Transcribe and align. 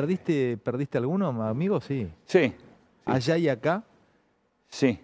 ¿Perdiste, 0.00 0.58
¿Perdiste 0.58 0.98
alguno, 0.98 1.28
amigo? 1.42 1.80
Sí. 1.80 2.06
Sí, 2.26 2.52
¿Allá 3.06 3.38
y 3.38 3.48
acá? 3.48 3.82
sí, 4.68 5.00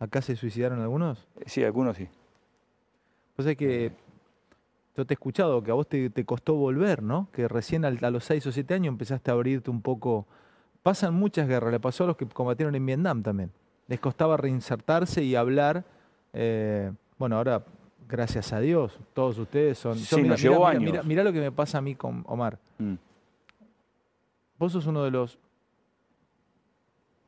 ¿Acá 0.00 0.20
se 0.22 0.34
suicidaron 0.34 0.80
algunos? 0.80 1.28
sí, 1.46 1.62
algunos 1.62 1.96
sí. 1.96 2.08
Pues 3.36 3.46
es 3.46 3.56
que 3.56 3.92
yo 4.96 5.06
te 5.06 5.14
he 5.14 5.16
escuchado 5.16 5.62
que 5.62 5.70
a 5.70 5.74
vos 5.74 5.88
te, 5.88 6.10
te 6.10 6.24
costó 6.24 6.54
volver, 6.54 7.00
¿no? 7.00 7.28
Que 7.32 7.46
recién 7.46 7.84
al- 7.84 8.04
a 8.04 8.10
los 8.10 8.24
6 8.24 8.44
o 8.48 8.50
7 8.50 8.74
años 8.74 8.88
empezaste 8.88 9.30
a 9.30 9.34
abrirte 9.34 9.70
un 9.70 9.80
poco. 9.82 10.26
Pasan 10.82 11.14
muchas 11.14 11.46
guerras, 11.46 11.70
le 11.70 11.78
pasó 11.78 12.02
a 12.02 12.08
los 12.08 12.16
que 12.16 12.26
combatieron 12.26 12.74
en 12.74 12.84
Vietnam 12.84 13.22
también. 13.22 13.52
Les 13.86 14.00
costaba 14.00 14.36
reinsertarse 14.36 15.22
y 15.22 15.36
hablar. 15.36 15.84
eh, 16.32 16.90
bueno, 17.18 17.36
ahora, 17.36 17.64
gracias 18.08 18.52
a 18.52 18.58
Dios, 18.58 18.98
todos 19.12 19.38
ustedes 19.38 19.78
son. 19.78 19.96
Sí, 19.96 20.22
nos 20.24 20.42
llevó 20.42 20.56
mirá, 20.66 20.68
años. 20.70 20.82
mirá- 20.90 21.02
mirá 21.04 21.22
lo 21.22 21.32
que 21.32 21.40
me 21.40 21.52
pasa 21.52 21.78
a 21.78 21.80
mí 21.80 21.94
con 21.94 22.24
Omar. 22.26 22.58
Mm. 22.78 22.94
Vos 24.64 24.72
sos 24.72 24.86
uno 24.86 25.04
de 25.04 25.10
los 25.10 25.38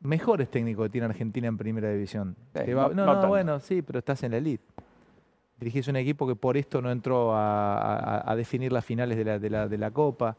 mejores 0.01 0.51
técnicos 0.51 0.87
que 0.87 0.91
tiene 0.91 1.05
Argentina 1.05 1.49
en 1.49 1.59
primera 1.59 1.91
división. 1.93 2.35
Sí, 2.55 2.65
Que 2.65 2.73
va- 2.75 2.89
no- 2.89 2.95
no, 2.95 2.95
no 2.95 3.07
no, 3.07 3.13
tanto. 3.13 3.29
bueno, 3.29 3.61
sí, 3.61 3.83
pero 3.83 3.99
estás 3.99 4.23
en 4.23 4.31
la 4.31 4.39
elite. 4.39 4.65
Dirigís 5.61 5.87
un 5.89 5.97
equipo 5.97 6.27
que 6.27 6.35
por 6.35 6.57
esto 6.57 6.81
no 6.81 6.91
entró 6.91 7.35
a, 7.35 7.77
a- 7.77 8.33
a 8.33 8.37
definir 8.37 8.73
las 8.73 8.87
finales 8.87 9.19
de 9.19 9.25
la, 9.27 9.39
de, 9.39 9.51
la, 9.51 9.69
de 9.69 9.77
la 9.77 9.91
Copa. 9.91 10.35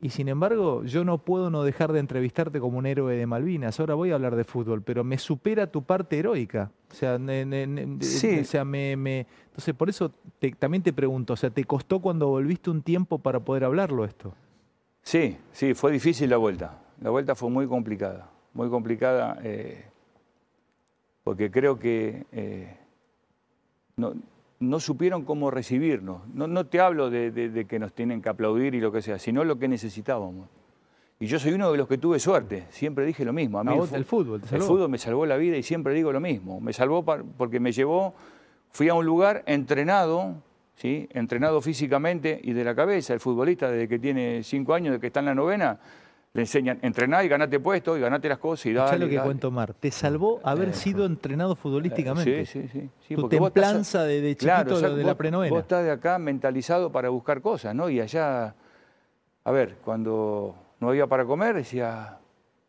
Y 0.00 0.10
sin 0.10 0.28
embargo, 0.28 0.84
yo 0.84 1.04
no 1.04 1.18
puedo 1.18 1.50
no 1.50 1.64
dejar 1.64 1.90
de 1.92 1.98
entrevistarte 1.98 2.60
como 2.60 2.78
un 2.78 2.86
héroe 2.86 3.16
de 3.16 3.26
Malvinas. 3.26 3.80
Ahora 3.80 3.94
voy 3.94 4.12
a 4.12 4.14
hablar 4.14 4.36
de 4.36 4.44
fútbol, 4.44 4.82
pero 4.82 5.02
me 5.02 5.18
supera 5.18 5.66
tu 5.66 5.82
parte 5.82 6.16
heroica. 6.16 6.70
O 6.92 6.94
sea, 6.94 7.18
ne- 7.18 7.44
ne- 7.44 7.66
ne- 7.66 8.04
Sí. 8.04 8.38
o 8.38 8.44
sea 8.44 8.64
me, 8.64 8.94
me- 8.96 9.26
entonces 9.46 9.74
por 9.74 9.88
eso 9.88 10.12
te- 10.38 10.52
también 10.52 10.84
te 10.84 10.92
pregunto, 10.92 11.32
o 11.32 11.36
sea, 11.36 11.50
¿te 11.50 11.64
costó 11.64 11.98
cuando 11.98 12.28
volviste 12.28 12.70
un 12.70 12.82
tiempo 12.82 13.18
para 13.18 13.40
poder 13.40 13.64
hablarlo 13.64 14.04
esto? 14.04 14.32
Sí, 15.06 15.36
sí, 15.52 15.72
fue 15.74 15.92
difícil 15.92 16.28
la 16.28 16.36
vuelta. 16.36 16.80
La 17.00 17.10
vuelta 17.10 17.36
fue 17.36 17.48
muy 17.48 17.68
complicada, 17.68 18.28
muy 18.54 18.68
complicada, 18.68 19.38
eh, 19.40 19.84
porque 21.22 21.48
creo 21.48 21.78
que 21.78 22.26
eh, 22.32 22.76
no, 23.94 24.14
no 24.58 24.80
supieron 24.80 25.24
cómo 25.24 25.52
recibirnos. 25.52 26.26
No, 26.34 26.48
no 26.48 26.66
te 26.66 26.80
hablo 26.80 27.08
de, 27.08 27.30
de- 27.30 27.50
de 27.50 27.64
que 27.66 27.78
nos 27.78 27.92
tienen 27.92 28.20
que 28.20 28.30
aplaudir 28.30 28.74
y 28.74 28.80
lo 28.80 28.90
que 28.90 29.00
sea, 29.00 29.20
sino 29.20 29.44
lo 29.44 29.60
que 29.60 29.68
necesitábamos. 29.68 30.48
Y 31.20 31.26
yo 31.26 31.38
soy 31.38 31.52
uno 31.52 31.70
de 31.70 31.78
los 31.78 31.86
que 31.86 31.98
tuve 31.98 32.18
suerte, 32.18 32.66
siempre 32.70 33.06
dije 33.06 33.24
lo 33.24 33.32
mismo. 33.32 33.60
A 33.60 33.62
mí 33.64 33.70
el 33.94 34.04
fútbol, 34.04 34.40
el 34.42 34.48
fútbol 34.66 34.88
me 34.88 34.98
salvó 34.98 35.24
la 35.24 35.36
vida 35.36 35.56
y 35.56 35.62
siempre 35.62 35.94
digo 35.94 36.10
lo 36.10 36.20
mismo. 36.20 36.60
Me 36.60 36.72
salvó 36.72 37.04
porque 37.04 37.60
me 37.60 37.70
llevó, 37.70 38.12
fui 38.72 38.88
a 38.88 38.94
un 38.94 39.06
lugar 39.06 39.44
entrenado, 39.46 40.42
¿sí? 40.76 41.08
entrenado 41.12 41.60
físicamente 41.60 42.38
y 42.42 42.52
de 42.52 42.64
la 42.64 42.74
cabeza. 42.74 43.12
El 43.14 43.20
futbolista 43.20 43.70
desde 43.70 43.88
que 43.88 43.98
tiene 43.98 44.42
cinco 44.42 44.74
años, 44.74 44.92
desde 44.92 45.00
que 45.00 45.06
está 45.08 45.20
en 45.20 45.26
la 45.26 45.34
novena, 45.34 45.78
le 46.32 46.42
enseñan 46.42 46.78
entrenar 46.82 47.24
y 47.24 47.28
ganate 47.28 47.58
puesto 47.60 47.96
y 47.96 48.00
ganate 48.00 48.28
las 48.28 48.36
cosas 48.38 48.66
y 48.66 48.70
Escuchá 48.70 48.84
dale. 48.92 49.04
lo 49.06 49.08
que 49.08 49.16
dale. 49.16 49.24
cuenta 49.26 49.48
Omar. 49.48 49.72
Te 49.72 49.90
salvó 49.90 50.38
haber 50.44 50.68
Eh, 50.68 50.72
sido 50.74 51.06
entrenado 51.06 51.56
futbolísticamente. 51.56 52.44
Sí, 52.44 52.60
sí, 52.62 52.68
sí. 52.70 52.90
sí, 53.08 53.14
Tu 53.14 53.22
vos 53.22 53.32
estás- 53.32 53.52
templanza 53.52 54.04
de, 54.04 54.20
de 54.20 54.28
chiquito 54.36 54.44
Claro, 54.52 54.70
lo 54.70 54.76
o 54.76 54.80
sea, 54.80 54.88
de 54.90 55.02
la 55.04 55.14
prenovena. 55.14 55.50
Vos 55.50 55.62
estás 55.62 55.82
de 55.84 55.90
acá 55.90 56.18
mentalizado 56.18 56.92
para 56.92 57.08
buscar 57.08 57.40
cosas, 57.40 57.74
¿no? 57.74 57.88
Y 57.88 58.00
allá, 58.00 58.54
a 59.44 59.50
ver, 59.50 59.76
cuando 59.82 60.54
no 60.78 60.90
había 60.90 61.06
para 61.06 61.24
comer, 61.24 61.54
decía, 61.56 62.18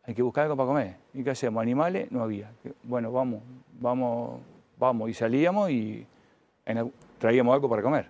hay 0.06 0.14
que 0.16 0.22
buscar 0.22 0.44
algo 0.46 0.56
para 0.56 0.68
comer. 0.68 0.96
¿Y 1.14 1.22
qué 1.24 1.32
hacemos? 1.32 1.62
Animales 1.62 2.10
no 2.10 2.24
había. 2.24 2.50
Bueno, 2.84 3.12
vamos, 3.12 3.42
vamos, 3.82 4.40
vamos. 4.80 5.10
Y 5.10 5.14
salíamos 5.14 5.70
y 5.72 6.06
en 6.66 6.90
traíamos 7.18 7.54
algo 7.54 7.70
para 7.70 7.82
comer. 7.82 8.10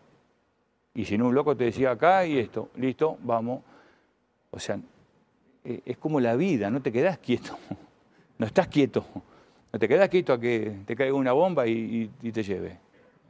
Y 0.93 1.05
si 1.05 1.17
no, 1.17 1.27
un 1.27 1.35
loco 1.35 1.55
te 1.55 1.65
decía 1.65 1.91
acá 1.91 2.25
y 2.25 2.37
esto, 2.39 2.69
listo, 2.75 3.17
vamos. 3.23 3.61
O 4.51 4.59
sea, 4.59 4.79
eh, 5.63 5.81
es 5.85 5.97
como 5.97 6.19
la 6.19 6.35
vida, 6.35 6.69
no 6.71 6.81
te 6.81 6.91
quedás 6.91 7.17
quieto. 7.19 7.57
No 8.39 8.45
estás 8.45 8.67
quieto. 8.67 9.03
No 9.73 9.79
te 9.79 9.87
quedás 9.87 10.09
quieto 10.09 10.31
a 10.31 10.39
que 10.39 10.77
te 10.85 10.95
caiga 10.95 11.15
una 11.15 11.33
bomba 11.33 11.65
y, 11.65 11.71
y- 11.71 12.27
y 12.27 12.31
te 12.31 12.43
lleve. 12.43 12.77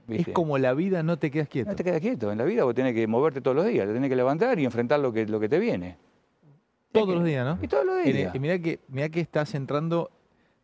Es 0.10 0.28
como 0.34 0.58
la 0.58 0.74
vida, 0.74 1.02
no 1.02 1.18
te 1.18 1.32
quedas 1.32 1.48
quieto. 1.48 1.70
No 1.70 1.76
te 1.78 1.84
quedas 1.86 2.02
quieto. 2.02 2.30
En 2.30 2.38
la 2.38 2.44
vida 2.44 2.66
vos 2.66 2.76
tenés 2.76 2.94
que 2.94 3.08
moverte 3.08 3.40
todos 3.40 3.56
los 3.56 3.66
días, 3.66 3.88
te 3.88 3.94
tenés 3.94 4.10
que 4.10 4.18
levantar 4.18 4.60
y 4.60 4.66
enfrentar 4.66 5.00
lo 5.00 5.14
que, 5.14 5.26
lo 5.26 5.40
que 5.40 5.48
te 5.48 5.60
viene. 5.60 5.96
Todos 6.92 7.16
los 7.16 7.24
días, 7.24 7.46
¿no? 7.46 7.58
Y 7.64 7.70
todos 7.70 7.86
los 7.86 8.04
días. 8.04 8.36
Y 8.36 8.40
mirá 8.40 8.60
que, 8.60 8.80
mirá 8.90 9.08
que 9.08 9.22
estás 9.22 9.56
entrando, 9.56 10.12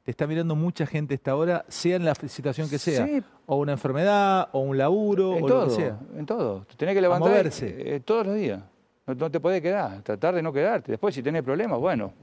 te 0.03 0.12
está 0.12 0.28
mirando 0.28 0.56
mucha 0.56 0.86
gente 0.86 1.14
esta 1.14 1.36
hora, 1.36 1.66
sea 1.69 1.96
en 1.96 2.06
la 2.06 2.14
situación 2.16 2.69
que 2.69 2.78
sea. 2.78 3.08
Sí. 3.08 3.24
O 3.46 3.56
una 3.58 3.72
enfermedad, 3.74 4.50
o 4.52 4.59
un 4.59 4.78
laburo, 4.78 5.38
En 5.38 5.44
o 5.44 5.47
todo, 5.47 5.62
lo 5.62 5.68
que 5.69 5.75
sea. 5.75 5.97
en 6.18 6.25
todo. 6.25 6.66
Te 6.66 6.75
tenés 6.75 6.96
que 6.96 7.02
levantar 7.02 7.30
moverse. 7.30 7.96
eh, 7.96 8.00
todos 8.02 8.28
los 8.28 8.36
días. 8.36 8.62
No, 9.08 9.14
no 9.16 9.31
te 9.31 9.40
podés 9.40 9.62
quedar, 9.62 10.02
tratar 10.02 10.36
de 10.36 10.41
no 10.41 10.52
quedarte. 10.53 10.91
Después, 10.91 11.16
si 11.16 11.24
tenés 11.24 11.41
problemas, 11.44 11.80
bueno. 11.80 12.14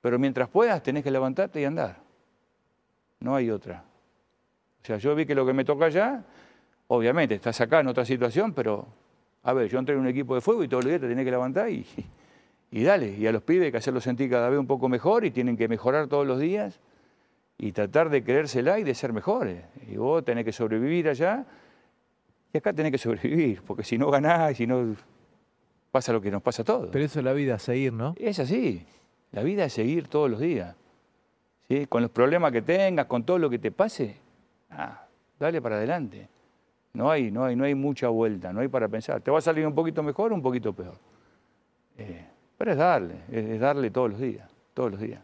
Pero 0.00 0.18
mientras 0.18 0.48
puedas, 0.48 0.82
tenés 0.82 1.02
que 1.02 1.10
levantarte 1.10 1.60
y 1.60 1.64
andar. 1.64 1.96
No 3.20 3.34
hay 3.34 3.50
otra. 3.50 3.82
O 4.82 4.86
sea, 4.86 4.98
yo 4.98 5.14
vi 5.14 5.24
que 5.24 5.34
lo 5.34 5.46
que 5.46 5.54
me 5.54 5.64
toca 5.64 5.86
allá, 5.86 6.22
obviamente, 6.88 7.34
estás 7.34 7.58
acá 7.62 7.80
en 7.80 7.88
otra 7.88 8.04
situación, 8.04 8.52
pero, 8.52 8.86
a 9.42 9.52
ver, 9.54 9.68
yo 9.70 9.78
entré 9.78 9.94
en 9.94 10.02
un 10.02 10.06
equipo 10.08 10.34
de 10.34 10.42
fuego 10.42 10.62
y 10.62 10.68
todos 10.68 10.84
los 10.84 10.90
días 10.90 11.00
te 11.00 11.08
tenés 11.08 11.24
que 11.24 11.30
levantar 11.30 11.70
y, 11.70 11.86
y 12.74 12.82
dale. 12.82 13.16
Y 13.16 13.24
a 13.28 13.30
los 13.30 13.44
pibes 13.44 13.66
hay 13.66 13.70
que 13.70 13.78
hacerlos 13.78 14.02
sentir 14.02 14.28
cada 14.28 14.48
vez 14.48 14.58
un 14.58 14.66
poco 14.66 14.88
mejor 14.88 15.24
y 15.24 15.30
tienen 15.30 15.56
que 15.56 15.68
mejorar 15.68 16.08
todos 16.08 16.26
los 16.26 16.40
días 16.40 16.80
y 17.56 17.70
tratar 17.70 18.10
de 18.10 18.24
creérsela 18.24 18.80
y 18.80 18.82
de 18.82 18.96
ser 18.96 19.12
mejores. 19.12 19.62
Y 19.88 19.96
vos 19.96 20.24
tenés 20.24 20.44
que 20.44 20.50
sobrevivir 20.50 21.08
allá 21.08 21.46
y 22.52 22.58
acá 22.58 22.72
tenés 22.72 22.90
que 22.90 22.98
sobrevivir, 22.98 23.62
porque 23.62 23.84
si 23.84 23.96
no 23.96 24.10
ganás 24.10 24.50
y 24.50 24.54
si 24.56 24.66
no 24.66 24.96
pasa 25.92 26.12
lo 26.12 26.20
que 26.20 26.32
nos 26.32 26.42
pasa 26.42 26.62
a 26.62 26.64
todos. 26.64 26.88
Pero 26.90 27.04
eso 27.04 27.20
es 27.20 27.24
la 27.24 27.32
vida, 27.32 27.60
seguir, 27.60 27.92
¿no? 27.92 28.16
Es 28.18 28.40
así. 28.40 28.84
La 29.30 29.44
vida 29.44 29.64
es 29.66 29.72
seguir 29.72 30.08
todos 30.08 30.28
los 30.28 30.40
días. 30.40 30.74
¿sí? 31.68 31.86
Con 31.86 32.02
los 32.02 32.10
problemas 32.10 32.50
que 32.50 32.62
tengas, 32.62 33.06
con 33.06 33.22
todo 33.22 33.38
lo 33.38 33.48
que 33.48 33.60
te 33.60 33.70
pase, 33.70 34.16
ah, 34.70 35.06
dale 35.38 35.62
para 35.62 35.76
adelante. 35.76 36.28
No 36.92 37.08
hay, 37.08 37.30
no, 37.30 37.44
hay, 37.44 37.54
no 37.54 37.62
hay 37.62 37.76
mucha 37.76 38.08
vuelta, 38.08 38.52
no 38.52 38.58
hay 38.58 38.68
para 38.68 38.88
pensar. 38.88 39.20
Te 39.20 39.30
va 39.30 39.38
a 39.38 39.42
salir 39.42 39.64
un 39.64 39.76
poquito 39.76 40.02
mejor 40.02 40.32
o 40.32 40.34
un 40.34 40.42
poquito 40.42 40.72
peor. 40.72 40.96
Eh, 41.96 42.33
pero 42.64 42.72
es 42.72 42.78
darle, 42.78 43.14
es, 43.30 43.44
es 43.44 43.60
darle 43.60 43.90
todos 43.90 44.12
los 44.12 44.18
días, 44.18 44.48
todos 44.72 44.92
los 44.92 44.98
días. 44.98 45.20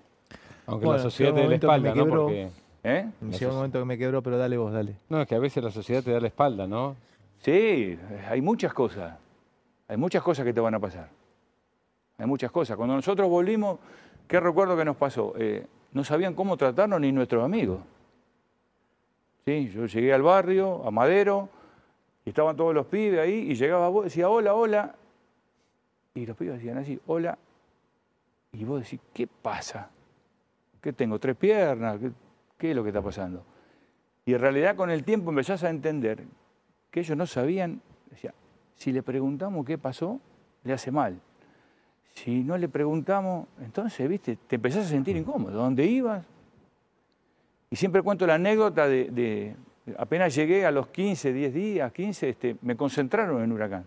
Aunque 0.66 0.84
Bueno, 0.84 0.98
la 0.98 1.02
sociedad 1.02 1.32
te 1.32 1.40
da 1.40 1.48
la 1.48 1.54
espalda, 1.54 1.88
¿no? 1.88 1.94
quebró. 1.94 2.24
Porque, 2.24 2.50
¿Eh? 2.84 3.06
Llegó 3.30 3.52
un 3.52 3.56
momento 3.56 3.78
que 3.78 3.84
me 3.86 3.96
quebró, 3.96 4.22
pero 4.22 4.36
dale 4.36 4.58
vos, 4.58 4.70
dale. 4.70 4.96
no, 5.08 5.22
es 5.22 5.26
que 5.26 5.36
a 5.36 5.38
veces 5.38 5.64
la 5.64 5.70
sociedad 5.70 6.02
te 6.02 6.10
da 6.10 6.20
la 6.20 6.26
espalda, 6.26 6.66
¿no? 6.66 6.96
Sí, 7.38 7.98
hay 8.28 8.42
muchas 8.42 8.74
cosas. 8.74 9.16
Hay 9.88 9.96
muchas 9.96 10.22
cosas 10.22 10.44
que 10.44 10.52
te 10.52 10.60
van 10.60 10.74
a 10.74 10.78
pasar. 10.78 11.08
Hay 12.18 12.26
muchas 12.26 12.50
cosas. 12.50 12.76
Cuando 12.76 12.94
nosotros 12.94 13.26
volvimos, 13.30 13.78
¿qué 14.28 14.38
recuerdo 14.38 14.76
que 14.76 14.84
nos 14.84 14.96
pasó? 14.96 15.32
Eh, 15.38 15.66
no 15.92 16.04
sabían 16.04 16.34
cómo 16.34 16.58
tratarnos 16.58 17.00
ni 17.00 17.10
nuestros 17.10 17.42
amigos. 17.42 17.80
Sí, 19.46 19.70
yo 19.74 19.86
llegué 19.86 20.12
al 20.12 20.20
barrio, 20.20 20.86
a 20.86 20.90
Madero, 20.90 21.48
y 22.26 22.28
estaban 22.28 22.54
todos 22.54 22.74
los 22.74 22.84
pibes 22.84 23.18
ahí, 23.18 23.50
y 23.50 23.54
llegaba 23.54 23.88
vos, 23.88 24.04
decía 24.04 24.28
hola, 24.28 24.52
hola. 24.52 24.94
Y 26.14 26.26
los 26.26 26.36
pibes 26.36 26.56
decían 26.56 26.78
así, 26.78 27.00
hola. 27.06 27.38
Y 28.52 28.64
vos 28.64 28.82
decís, 28.82 29.00
¿qué 29.12 29.26
pasa? 29.26 29.90
¿Qué 30.80 30.92
tengo? 30.92 31.18
¿Tres 31.18 31.36
piernas? 31.36 31.98
¿Qué, 32.00 32.10
qué 32.58 32.70
es 32.70 32.76
lo 32.76 32.82
que 32.82 32.88
está 32.88 33.02
pasando? 33.02 33.44
Y 34.24 34.34
en 34.34 34.40
realidad 34.40 34.76
con 34.76 34.90
el 34.90 35.04
tiempo 35.04 35.30
empezás 35.30 35.62
a 35.64 35.70
entender 35.70 36.24
que 36.90 37.00
ellos 37.00 37.16
no 37.16 37.26
sabían, 37.26 37.80
decía, 38.10 38.34
si 38.74 38.92
le 38.92 39.02
preguntamos 39.02 39.64
qué 39.64 39.78
pasó, 39.78 40.20
le 40.64 40.72
hace 40.72 40.90
mal. 40.90 41.20
Si 42.14 42.42
no 42.42 42.58
le 42.58 42.68
preguntamos, 42.68 43.46
entonces, 43.60 44.08
viste, 44.08 44.36
te 44.48 44.56
empezás 44.56 44.86
a 44.86 44.88
sentir 44.88 45.16
incómodo. 45.16 45.56
¿Dónde 45.58 45.86
ibas? 45.86 46.26
Y 47.70 47.76
siempre 47.76 48.02
cuento 48.02 48.26
la 48.26 48.34
anécdota 48.34 48.88
de, 48.88 49.04
de- 49.10 49.56
apenas 49.96 50.34
llegué 50.34 50.66
a 50.66 50.72
los 50.72 50.88
15, 50.88 51.32
10 51.32 51.54
días, 51.54 51.92
15, 51.92 52.28
este, 52.28 52.56
me 52.62 52.76
concentraron 52.76 53.42
en 53.42 53.52
Huracán. 53.52 53.86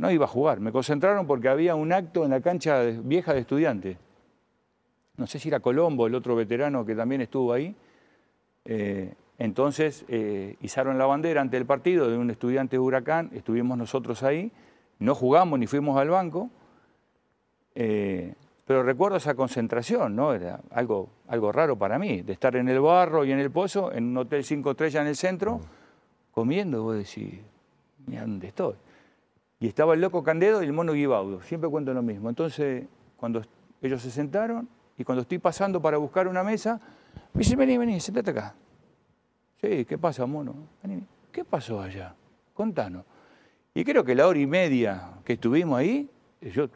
No 0.00 0.10
iba 0.10 0.24
a 0.24 0.28
jugar, 0.28 0.60
me 0.60 0.72
concentraron 0.72 1.26
porque 1.26 1.50
había 1.50 1.74
un 1.74 1.92
acto 1.92 2.24
en 2.24 2.30
la 2.30 2.40
cancha 2.40 2.78
de- 2.78 2.98
vieja 3.02 3.34
de 3.34 3.40
estudiantes. 3.40 3.98
No 5.18 5.26
sé 5.26 5.38
si 5.38 5.48
era 5.48 5.60
Colombo, 5.60 6.06
el 6.06 6.14
otro 6.14 6.34
veterano 6.34 6.86
que 6.86 6.94
también 6.94 7.20
estuvo 7.20 7.52
ahí. 7.52 7.76
Eh, 8.64 9.12
entonces 9.38 10.06
eh, 10.08 10.56
izaron 10.62 10.96
la 10.96 11.04
bandera 11.04 11.42
ante 11.42 11.58
el 11.58 11.66
partido 11.66 12.10
de 12.10 12.16
un 12.16 12.30
estudiante 12.30 12.76
de 12.76 12.80
Huracán, 12.80 13.30
estuvimos 13.34 13.76
nosotros 13.76 14.22
ahí, 14.22 14.50
no 15.00 15.14
jugamos 15.14 15.58
ni 15.58 15.66
fuimos 15.66 15.98
al 15.98 16.08
banco, 16.08 16.48
eh, 17.74 18.34
pero 18.66 18.82
recuerdo 18.82 19.18
esa 19.18 19.34
concentración, 19.34 20.16
¿no? 20.16 20.32
Era 20.32 20.60
algo, 20.70 21.10
algo 21.28 21.52
raro 21.52 21.76
para 21.76 21.98
mí, 21.98 22.22
de 22.22 22.32
estar 22.32 22.56
en 22.56 22.68
el 22.68 22.80
barro 22.80 23.24
y 23.26 23.32
en 23.32 23.38
el 23.38 23.50
pozo, 23.50 23.92
en 23.92 24.04
un 24.08 24.16
hotel 24.16 24.44
cinco 24.44 24.70
estrellas 24.70 25.02
en 25.02 25.08
el 25.08 25.16
centro, 25.16 25.60
comiendo, 26.32 26.78
y 26.78 26.80
vos 26.80 26.96
decís, 26.96 27.40
dónde 28.06 28.46
estoy. 28.48 28.74
Y 29.60 29.68
estaba 29.68 29.92
el 29.92 30.00
loco 30.00 30.22
Candedo 30.22 30.62
y 30.62 30.66
el 30.66 30.72
mono 30.72 30.94
Guibaudo, 30.94 31.42
siempre 31.42 31.68
cuento 31.68 31.92
lo 31.92 32.02
mismo. 32.02 32.30
Entonces, 32.30 32.86
cuando 33.16 33.42
ellos 33.82 34.00
se 34.00 34.10
sentaron 34.10 34.66
y 34.96 35.04
cuando 35.04 35.22
estoy 35.22 35.38
pasando 35.38 35.80
para 35.80 35.98
buscar 35.98 36.26
una 36.26 36.42
mesa, 36.42 36.80
me 37.34 37.40
dice, 37.40 37.56
vení, 37.56 37.76
vení, 37.76 38.00
sentate 38.00 38.30
acá. 38.30 38.54
Sí, 39.60 39.84
¿qué 39.84 39.98
pasa, 39.98 40.24
mono? 40.24 40.54
Vení, 40.82 41.06
¿Qué 41.30 41.44
pasó 41.44 41.80
allá? 41.80 42.14
Contanos. 42.54 43.04
Y 43.74 43.84
creo 43.84 44.02
que 44.02 44.14
la 44.14 44.26
hora 44.26 44.38
y 44.38 44.46
media 44.46 45.10
que 45.24 45.34
estuvimos 45.34 45.78
ahí, 45.78 46.08
yo 46.40 46.68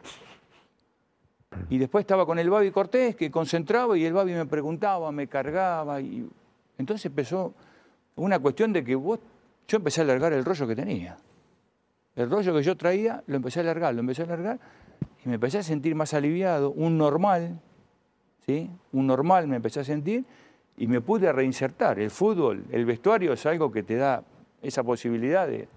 Y 1.71 1.79
después 1.79 2.03
estaba 2.03 2.27
con 2.27 2.39
el 2.39 2.51
Babi 2.51 2.71
Cortés, 2.71 3.17
que 3.17 3.31
concentraba 3.31 3.97
y 3.97 4.05
el 4.05 4.13
Babi 4.13 4.33
me 4.33 4.47
preguntaba, 4.47 5.11
me 5.11 5.27
cargaba. 5.27 6.01
Y... 6.01 6.29
Entonces 6.79 7.07
empezó 7.07 7.55
una 8.17 8.39
cuestión 8.39 8.73
de 8.73 8.85
que 8.85 8.93
yo 8.93 9.19
empecé 9.77 10.03
a 10.03 10.05
alargar 10.05 10.33
el 10.33 10.45
rollo 10.45 10.67
que 10.67 10.77
tenía. 10.77 11.17
El 12.17 12.31
rollo 12.31 12.55
que 12.55 12.63
yo 12.63 12.77
traía, 12.77 13.23
lo 13.27 13.37
empecé 13.37 13.61
a 13.61 13.63
alargar, 13.63 13.95
lo 13.95 14.01
empecé 14.01 14.23
a 14.23 14.25
alargar 14.27 14.61
y 15.25 15.29
me 15.29 15.35
empecé 15.35 15.59
a 15.59 15.63
sentir 15.63 15.95
más 15.95 16.15
aliviado, 16.15 16.71
un 16.71 16.97
normal, 16.97 17.61
¿sí? 18.47 18.71
Un 18.93 19.07
normal 19.07 19.49
me 19.49 19.57
empecé 19.57 19.81
a 19.81 19.85
sentir 19.85 20.25
y 20.77 20.87
me 20.87 21.01
pude 21.01 21.33
reinsertar. 21.33 21.99
El 21.99 22.11
fútbol, 22.11 22.65
el 22.71 22.85
vestuario 22.85 23.33
es 23.33 23.45
algo 23.47 23.73
que 23.73 23.83
te 23.83 23.97
da 23.97 24.23
esa 24.63 24.83
posibilidad 24.83 25.47
de, 25.47 25.69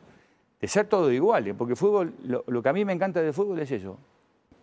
de 0.61 0.67
ser 0.67 0.87
todo 0.87 1.11
igual, 1.11 1.47
¿eh? 1.47 1.53
porque 1.53 1.75
fútbol, 1.75 2.13
lo, 2.23 2.43
lo 2.47 2.61
que 2.61 2.69
a 2.69 2.73
mí 2.73 2.85
me 2.85 2.93
encanta 2.93 3.21
del 3.21 3.33
fútbol 3.33 3.59
es 3.59 3.71
eso, 3.71 3.97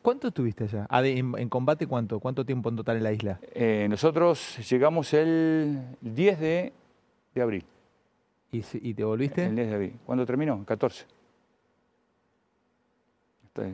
¿Cuánto 0.05 0.29
estuviste 0.29 0.65
allá? 0.65 0.87
Ah, 0.91 1.03
en, 1.03 1.33
en 1.39 1.49
combate 1.49 1.87
cuánto? 1.87 2.21
¿Cuánto 2.21 2.45
tiempo 2.45 2.69
en 2.69 2.77
total 2.77 2.99
en 2.99 3.05
la 3.05 3.13
isla? 3.15 3.41
Eh, 3.55 3.87
nosotros 3.89 4.59
llegamos 4.71 5.15
el 5.15 5.81
10 6.03 6.41
de, 6.41 6.73
de 7.35 7.41
abril. 7.41 7.65
¿Y, 8.53 8.93
te 8.93 9.03
volviste? 9.03 9.47
El 9.47 9.57
10 9.57 9.69
de 9.69 9.75
abril. 9.75 9.97
¿Cuándo 10.05 10.27
terminó? 10.27 10.59
El 10.59 10.67
14. 10.67 11.07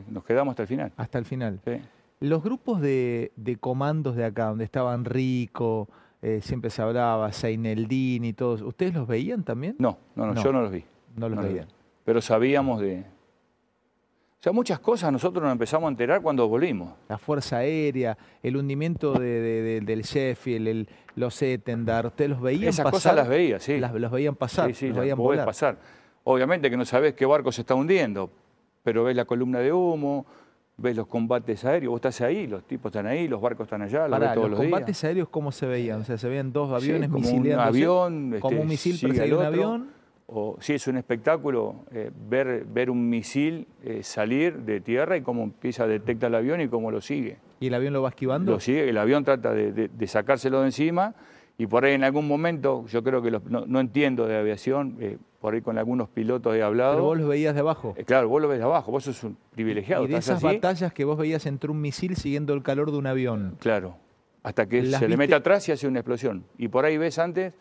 Nos 0.09 0.23
quedamos 0.23 0.51
hasta 0.53 0.63
el 0.63 0.67
final. 0.67 0.91
Hasta 0.97 1.17
el 1.17 1.25
final. 1.25 1.59
sí. 1.65 1.73
Los 2.19 2.43
grupos 2.43 2.81
de, 2.81 3.31
de 3.35 3.55
comandos 3.55 4.15
de 4.15 4.25
acá, 4.25 4.45
donde 4.49 4.63
estaban 4.63 5.05
Rico, 5.05 5.89
eh, 6.21 6.39
siempre 6.43 6.69
se 6.69 6.83
hablaba, 6.83 7.31
Seineldín 7.31 8.25
y 8.25 8.33
todos, 8.33 8.61
¿ustedes 8.61 8.93
los 8.93 9.07
veían 9.07 9.43
también? 9.43 9.75
No, 9.79 9.97
no, 10.15 10.27
no, 10.27 10.33
No. 10.35 10.43
yo 10.43 10.51
no 10.53 10.61
los 10.61 10.71
vi. 10.71 10.83
No 11.15 11.27
los 11.29 11.37
no 11.37 11.43
veían. 11.47 11.65
vi. 11.65 11.73
Pero 12.05 12.21
sabíamos 12.21 12.79
de... 12.79 12.99
O 12.99 14.43
sea, 14.43 14.51
muchas 14.51 14.79
cosas 14.79 15.11
nosotros 15.11 15.41
nos 15.43 15.51
empezamos 15.51 15.87
a 15.87 15.91
enterar 15.91 16.21
cuando 16.21 16.47
volvimos. 16.47 16.93
La 17.09 17.17
Fuerza 17.17 17.57
Aérea, 17.57 18.15
el 18.43 18.55
hundimiento 18.55 19.13
de- 19.13 19.19
de- 19.41 19.61
de- 19.63 19.81
del 19.81 20.01
Sheffield, 20.03 20.67
el- 20.67 20.89
los 21.15 21.41
Etendard, 21.41 22.05
¿ustedes 22.07 22.29
los 22.29 22.41
veían 22.41 22.69
Esas 22.69 22.83
pasar? 22.83 22.93
cosas 22.93 23.15
las 23.15 23.27
veía, 23.27 23.59
sí. 23.59 23.79
Las- 23.79 23.93
los 23.95 24.11
veían 24.11 24.35
pasar, 24.35 24.67
Sí, 24.69 24.73
sí, 24.75 24.87
los 24.89 24.97
las 24.97 25.01
veían 25.05 25.17
volar. 25.17 25.45
pasar. 25.45 25.77
Obviamente 26.23 26.69
que 26.69 26.77
no 26.77 26.85
sabés 26.85 27.15
qué 27.15 27.25
barco 27.25 27.51
se 27.51 27.61
está 27.61 27.73
hundiendo, 27.73 28.29
pero 28.83 29.03
ves 29.03 29.15
la 29.15 29.25
columna 29.25 29.59
de 29.59 29.71
humo, 29.73 30.25
ves 30.77 30.95
los 30.95 31.07
combates 31.07 31.63
aéreos, 31.65 31.91
vos 31.91 31.97
estás 31.99 32.21
ahí, 32.21 32.47
los 32.47 32.63
tipos 32.63 32.89
están 32.89 33.05
ahí, 33.07 33.27
los 33.27 33.39
barcos 33.41 33.65
están 33.65 33.81
allá, 33.81 34.07
los 34.07 34.11
Pará, 34.11 34.27
ves 34.27 34.35
todos 34.35 34.49
los 34.49 34.59
los, 34.59 34.65
combates 34.65 34.87
días. 34.87 35.03
aéreos, 35.03 35.29
¿cómo 35.29 35.51
se 35.51 35.65
veían? 35.67 36.01
O 36.01 36.03
sea, 36.03 36.17
se 36.17 36.27
veían 36.27 36.51
dos 36.51 36.69
Sí, 36.81 36.89
aviones 36.89 37.09
como 37.09 37.29
un 37.29 37.51
avión, 37.53 38.35
como 38.39 38.51
este, 38.53 38.61
un 38.61 38.67
misil 38.67 38.99
perseguido 38.99 39.39
un 39.39 39.45
avión. 39.45 40.01
O 40.33 40.55
sí, 40.61 40.73
es 40.75 40.87
un 40.87 40.95
espectáculo 40.95 41.83
eh, 41.91 42.09
ver, 42.29 42.63
ver 42.65 42.89
un 42.89 43.09
misil 43.09 43.67
eh, 43.83 44.01
salir 44.01 44.59
de 44.59 44.79
tierra 44.79 45.17
y 45.17 45.21
cómo 45.21 45.43
empieza 45.43 45.83
a 45.83 45.87
detectar 45.87 46.29
el 46.29 46.35
avión 46.35 46.61
y 46.61 46.69
cómo 46.69 46.89
lo 46.89 47.01
sigue. 47.01 47.37
¿Y 47.59 47.67
el 47.67 47.73
avión 47.73 47.91
lo 47.91 48.01
va 48.01 48.09
esquivando? 48.09 48.53
Lo 48.53 48.59
sigue, 48.61 48.87
el 48.87 48.97
avión 48.97 49.25
trata 49.25 49.53
de, 49.53 49.73
de- 49.73 49.89
de 49.89 50.07
sacárselo 50.07 50.61
de 50.61 50.67
encima 50.67 51.15
y 51.61 51.67
por 51.67 51.85
ahí 51.85 51.93
en 51.93 52.03
algún 52.03 52.27
momento, 52.27 52.87
yo 52.87 53.03
creo 53.03 53.21
que 53.21 53.29
los- 53.29 53.43
no, 53.45 53.67
no 53.67 53.79
entiendo 53.79 54.25
de 54.25 54.35
aviación, 54.35 54.97
eh, 54.99 55.19
por 55.39 55.53
ahí 55.53 55.61
con 55.61 55.77
algunos 55.77 56.09
pilotos 56.09 56.55
he 56.55 56.63
hablado. 56.63 56.93
Pero 56.93 57.03
vos 57.03 57.17
los 57.19 57.27
veías 57.29 57.53
de 57.53 57.59
abajo. 57.59 57.93
Eh, 57.97 58.03
claro, 58.03 58.29
vos 58.29 58.41
lo 58.41 58.47
ves 58.47 58.57
de 58.57 58.63
abajo, 58.65 58.91
vos 58.91 59.03
sos 59.03 59.23
un 59.23 59.37
privilegiado. 59.51 60.03
y 60.05 60.07
de 60.07 60.17
esas 60.17 60.37
así, 60.43 60.45
batallas 60.55 60.91
que 60.91 61.05
vos 61.05 61.19
veías 61.19 61.45
entre 61.45 61.69
un 61.69 61.79
misil 61.79 62.15
siguiendo 62.15 62.55
el 62.55 62.63
calor 62.63 62.89
de 62.91 62.97
un 62.97 63.05
avión. 63.05 63.57
Claro, 63.59 63.95
hasta 64.41 64.65
que 64.67 64.81
¿Las 64.81 65.01
se 65.01 65.07
le 65.07 65.17
mete 65.17 65.35
atrás 65.35 65.69
y 65.69 65.71
hace 65.71 65.87
una 65.87 65.99
explosión. 65.99 66.43
Y 66.57 66.67
por 66.67 66.83
ahí 66.83 66.97
ves 66.97 67.19
antes, 67.19 67.53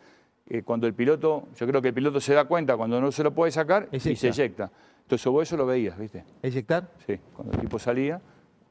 eh, 0.48 0.62
cuando 0.62 0.86
el 0.86 0.94
piloto, 0.94 1.48
yo 1.58 1.66
creo 1.66 1.82
que 1.82 1.88
el 1.88 1.94
piloto 1.94 2.20
se 2.20 2.32
da 2.32 2.46
cuenta 2.46 2.78
cuando 2.78 2.98
no 3.02 3.12
se 3.12 3.22
lo 3.22 3.32
puede 3.34 3.52
sacar 3.52 3.86
y 3.92 4.00
se 4.00 4.28
eyecta. 4.28 4.70
Entonces 5.02 5.26
vos 5.30 5.42
eso 5.42 5.58
lo 5.58 5.66
veías, 5.66 5.98
¿viste? 5.98 6.24
¿Eyectar? 6.42 6.88
Sí, 7.06 7.18
cuando 7.34 7.52
el 7.52 7.60
tipo 7.60 7.78
salía, 7.78 8.18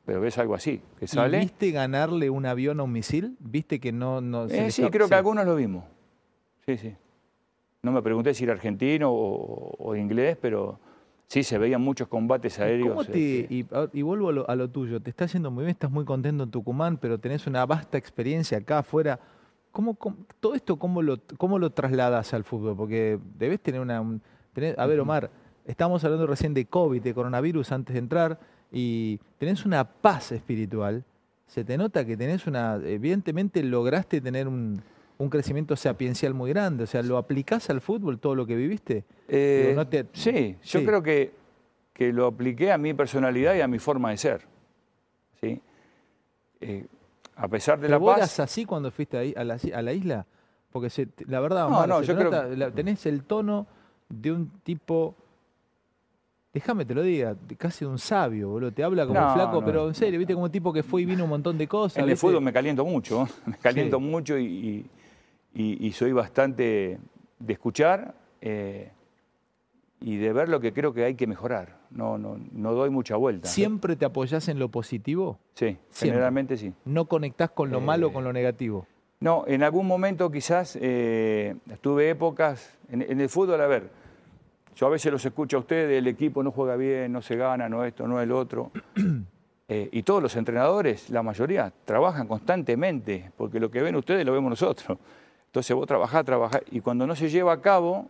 pero 0.09 0.21
ves 0.21 0.39
algo 0.39 0.55
así, 0.55 0.81
que 0.97 1.05
¿Y 1.05 1.07
sale. 1.07 1.37
¿Viste 1.37 1.69
ganarle 1.69 2.31
un 2.31 2.47
avión 2.47 2.79
a 2.79 2.83
un 2.83 2.91
misil? 2.91 3.37
¿Viste 3.39 3.79
que 3.79 3.91
no...? 3.91 4.21
no 4.21 4.49
se 4.49 4.65
Eh, 4.65 4.71
sí, 4.71 4.81
creo 4.89 5.07
que 5.07 5.13
algunos 5.13 5.45
lo 5.45 5.55
vimos. 5.55 5.83
Sí, 6.65 6.77
sí. 6.79 6.95
No 7.83 7.91
me 7.91 8.01
pregunté 8.01 8.33
si 8.33 8.43
era 8.43 8.53
argentino 8.53 9.11
o, 9.11 9.75
o 9.77 9.95
inglés, 9.95 10.35
pero 10.41 10.79
sí 11.27 11.43
se 11.43 11.59
veían 11.59 11.81
muchos 11.81 12.07
combates 12.07 12.59
aéreos. 12.59 12.89
¿Cómo 12.89 13.05
te, 13.05 13.41
este, 13.41 13.67
y, 13.93 14.01
vuelvo 14.01 14.29
a 14.29 14.31
lo, 14.31 14.49
a 14.49 14.55
lo 14.55 14.67
tuyo, 14.67 14.99
te 14.99 15.11
está 15.11 15.27
yendo 15.27 15.51
muy 15.51 15.65
bien, 15.65 15.73
estás 15.73 15.91
muy 15.91 16.05
contento 16.05 16.43
en 16.43 16.49
Tucumán, 16.49 16.97
pero 16.97 17.19
tenés 17.19 17.45
una 17.45 17.67
vasta 17.67 17.99
experiencia 17.99 18.57
acá 18.57 18.79
afuera. 18.79 19.19
¿Cómo, 19.71 19.93
cómo- 19.93 20.17
todo 20.39 20.55
esto 20.55 20.77
cómo 20.77 21.03
lo, 21.03 21.19
cómo 21.37 21.59
lo 21.59 21.69
trasladas 21.69 22.33
al 22.33 22.45
fútbol? 22.45 22.75
Porque 22.75 23.19
debes 23.37 23.59
tener 23.59 23.79
una... 23.79 24.01
un- 24.01 24.23
tenés- 24.55 24.73
a 24.75 24.87
ver, 24.87 24.99
Omar, 25.01 25.29
estamos 25.67 26.03
hablando 26.03 26.25
recién 26.25 26.55
de 26.55 26.65
COVID, 26.65 26.99
de 26.99 27.13
coronavirus 27.13 27.73
antes 27.73 27.93
de 27.93 27.99
entrar, 27.99 28.39
y 28.71 29.19
tenés 29.37 29.65
una 29.65 29.83
paz 29.83 30.31
espiritual. 30.31 31.03
Se 31.47 31.63
te 31.63 31.77
nota 31.77 32.05
que 32.05 32.15
tenés 32.15 32.45
una... 32.47 32.75
Evidentemente 32.83 33.63
lograste 33.63 34.21
tener 34.21 34.47
un, 34.47 34.81
un 35.17 35.29
crecimiento 35.29 35.75
sapiencial 35.75 36.33
muy 36.35 36.51
grande. 36.51 36.83
O 36.83 36.87
sea, 36.87 37.01
¿lo 37.01 37.17
aplicás 37.17 37.69
al 37.71 37.81
fútbol 37.81 38.19
todo 38.19 38.35
lo 38.35 38.45
que 38.45 38.55
viviste? 38.55 39.03
Eh, 39.27 39.63
Digo, 39.69 39.75
no 39.75 39.87
te- 39.87 40.05
sí, 40.13 40.55
yo 40.63 40.79
sí. 40.79 40.85
creo 40.85 41.01
que, 41.01 41.31
que 41.93 42.13
lo 42.13 42.27
apliqué 42.27 42.71
a 42.71 42.77
mi 42.77 42.93
personalidad 42.93 43.55
y 43.55 43.61
a 43.61 43.67
mi 43.67 43.79
forma 43.79 44.11
de 44.11 44.17
ser. 44.17 44.41
¿sí? 45.41 45.59
Eh, 46.61 46.85
a 47.35 47.47
pesar 47.47 47.77
de 47.79 47.87
¿Pero 47.87 47.93
la 47.93 47.97
vos 47.97 48.11
paz. 48.11 48.17
eras 48.19 48.39
así 48.41 48.65
cuando 48.65 48.91
fuiste 48.91 49.17
ahí 49.17 49.33
a 49.35 49.43
la, 49.43 49.57
a 49.73 49.81
la 49.81 49.93
isla? 49.93 50.25
Porque 50.71 50.89
se- 50.91 51.07
la 51.25 51.39
verdad, 51.39 51.61
No, 51.67 51.77
Omar, 51.77 51.89
no, 51.89 51.99
se 52.01 52.05
yo 52.05 52.13
te 52.15 52.19
creo 52.27 52.31
nota- 52.31 52.71
tenés 52.71 53.05
el 53.07 53.23
tono 53.23 53.65
de 54.07 54.31
un 54.31 54.49
tipo, 54.61 55.15
déjame 56.53 56.85
te 56.85 56.93
lo 56.95 57.03
diga, 57.03 57.35
casi 57.57 57.85
un 57.85 57.97
sabio, 57.99 58.49
boludo. 58.49 58.71
Te 58.71 58.83
habla 58.83 59.05
como 59.05 59.19
No, 59.19 59.33
flaco, 59.33 59.59
no, 59.59 59.65
pero 59.65 59.87
en 59.87 59.93
serio, 59.95 60.17
viste 60.19 60.33
como 60.33 60.45
un 60.45 60.51
tipo 60.51 60.73
que 60.73 60.83
fue 60.83 61.01
y 61.03 61.05
vino 61.05 61.23
un 61.23 61.29
montón 61.29 61.57
de 61.57 61.67
cosas. 61.67 62.03
En 62.03 62.09
el 62.09 62.17
fútbol 62.17 62.41
me 62.41 62.53
caliento 62.53 62.83
mucho, 62.85 63.27
me 63.45 63.57
caliento 63.57 63.97
Sí. 63.97 64.03
mucho 64.03 64.37
y, 64.37 64.45
y- 64.45 64.85
y- 65.53 65.87
y 65.87 65.91
soy 65.91 66.11
bastante 66.11 66.99
de 67.39 67.53
escuchar 67.53 68.15
eh, 68.41 68.91
y 70.01 70.17
de 70.17 70.31
ver 70.33 70.49
lo 70.49 70.59
que 70.59 70.73
creo 70.73 70.93
que 70.93 71.03
hay 71.03 71.15
que 71.15 71.27
mejorar. 71.27 71.77
No, 71.91 72.17
no, 72.17 72.39
no 72.51 72.73
doy 72.73 72.89
mucha 72.89 73.15
vuelta. 73.15 73.47
¿Siempre 73.47 73.95
te 73.95 74.05
apoyás 74.05 74.47
en 74.47 74.59
lo 74.59 74.69
positivo? 74.69 75.39
Sí, 75.55 75.77
Siempre. 75.89 76.09
generalmente 76.11 76.57
sí. 76.57 76.73
¿No 76.85 77.05
conectás 77.05 77.49
con 77.51 77.71
lo 77.71 77.81
malo 77.81 78.07
o 78.07 78.09
Eh, 78.09 78.13
con 78.13 78.23
lo 78.23 78.31
negativo? 78.33 78.85
No, 79.19 79.43
en 79.47 79.63
algún 79.63 79.85
momento 79.85 80.31
quizás 80.31 80.77
eh, 80.79 81.55
tuve 81.81 82.09
épocas, 82.11 82.77
en, 82.89 83.01
en 83.01 83.19
el 83.19 83.27
fútbol, 83.27 83.59
a 83.59 83.67
ver, 83.67 83.89
yo 84.79 84.87
a 84.87 84.89
veces 84.89 85.11
los 85.11 85.25
escucho 85.25 85.57
a 85.57 85.59
ustedes, 85.59 85.97
el 85.97 86.07
equipo 86.07 86.41
no 86.41 86.51
juega 86.51 86.77
bien, 86.77 87.11
no 87.11 87.21
se 87.21 87.35
gana, 87.35 87.67
no 87.67 87.83
esto, 87.83 88.07
no 88.07 88.21
el 88.21 88.31
otro. 88.31 88.71
Eh, 89.71 89.87
y 89.91 90.01
todos 90.01 90.19
los 90.23 90.35
entrenadores, 90.35 91.11
la 91.11 91.21
mayoría, 91.21 91.71
trabajan 91.85 92.27
constantemente, 92.27 93.31
porque 93.37 93.59
lo 93.59 93.69
que 93.69 93.83
ven 93.83 93.95
ustedes 93.95 94.25
lo 94.25 94.33
vemos 94.33 94.49
nosotros. 94.49 94.97
Entonces 95.45 95.75
vos 95.75 95.85
trabajás, 95.85 96.25
trabajás, 96.25 96.63
y 96.71 96.79
cuando 96.79 97.05
no 97.05 97.15
se 97.15 97.29
lleva 97.29 97.53
a 97.53 97.61
cabo, 97.61 98.07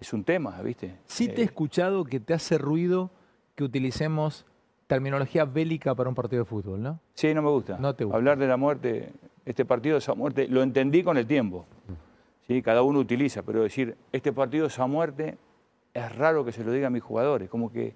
es 0.00 0.12
un 0.12 0.22
tema, 0.22 0.62
¿viste? 0.62 0.94
Sí 1.06 1.26
te 1.26 1.38
he 1.38 1.40
Eh, 1.40 1.46
escuchado 1.46 2.04
que 2.04 2.20
te 2.20 2.34
hace 2.34 2.56
ruido 2.56 3.10
que 3.56 3.64
utilicemos 3.64 4.46
terminología 4.86 5.44
bélica 5.44 5.92
para 5.96 6.08
un 6.08 6.14
partido 6.14 6.44
de 6.44 6.48
fútbol, 6.48 6.80
¿no? 6.80 7.00
Sí, 7.14 7.34
no 7.34 7.42
me 7.42 7.50
gusta. 7.50 7.78
No 7.78 7.96
te 7.96 8.04
gusta. 8.04 8.16
Hablar 8.16 8.38
de 8.38 8.46
la 8.46 8.56
muerte, 8.56 9.10
este 9.44 9.64
partido 9.64 9.94
de 9.96 9.98
esa 9.98 10.14
muerte, 10.14 10.46
lo 10.46 10.62
entendí 10.62 11.02
con 11.02 11.16
el 11.18 11.26
tiempo. 11.26 11.66
¿sí? 12.46 12.62
Cada 12.62 12.82
uno 12.82 13.00
utiliza, 13.00 13.42
pero 13.42 13.60
decir, 13.64 13.96
este 14.12 14.32
partido 14.32 14.66
de 14.66 14.68
esa 14.68 14.86
muerte, 14.86 15.36
es 15.94 16.16
raro 16.16 16.44
que 16.44 16.52
se 16.52 16.64
lo 16.64 16.72
diga 16.72 16.86
a 16.86 16.90
mis 16.90 17.02
jugadores. 17.02 17.48
Como 17.48 17.70
que, 17.72 17.94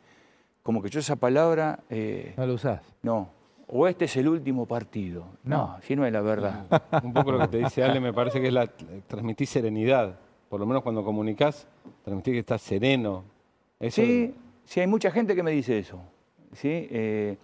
como 0.62 0.82
que 0.82 0.88
yo 0.90 1.00
esa 1.00 1.16
palabra, 1.16 1.80
eh, 1.90 2.34
No 2.36 2.46
lo 2.46 2.54
usás. 2.54 2.82
no. 3.02 3.34
O 3.68 3.88
este 3.88 4.04
es 4.04 4.16
el 4.16 4.28
último 4.28 4.64
partido. 4.66 5.26
No, 5.42 5.56
No. 5.74 5.78
si 5.82 5.96
no 5.96 6.06
es 6.06 6.12
la 6.12 6.20
verdad. 6.20 6.66
Un 7.02 7.12
poco 7.12 7.32
lo 7.32 7.38
que 7.40 7.48
te 7.48 7.58
dice 7.58 7.82
Ale 7.82 7.98
me 7.98 8.12
parece 8.12 8.40
que 8.40 8.46
es 8.46 8.52
la 8.52 8.68
transmitir 9.08 9.48
serenidad. 9.48 10.16
Por 10.48 10.60
lo 10.60 10.66
menos 10.66 10.84
cuando 10.84 11.02
comunicas, 11.04 11.66
transmitir 12.04 12.34
que 12.34 12.38
estás 12.40 12.62
sereno. 12.62 13.24
Eso- 13.80 14.02
Sí, 14.02 14.32
sí, 14.64 14.78
hay 14.80 14.86
mucha 14.86 15.10
gente 15.10 15.34
que 15.34 15.42
me 15.42 15.50
dice 15.50 15.80
eso. 15.80 15.98
¿sí? 16.52 16.68
Eh, 16.92 17.36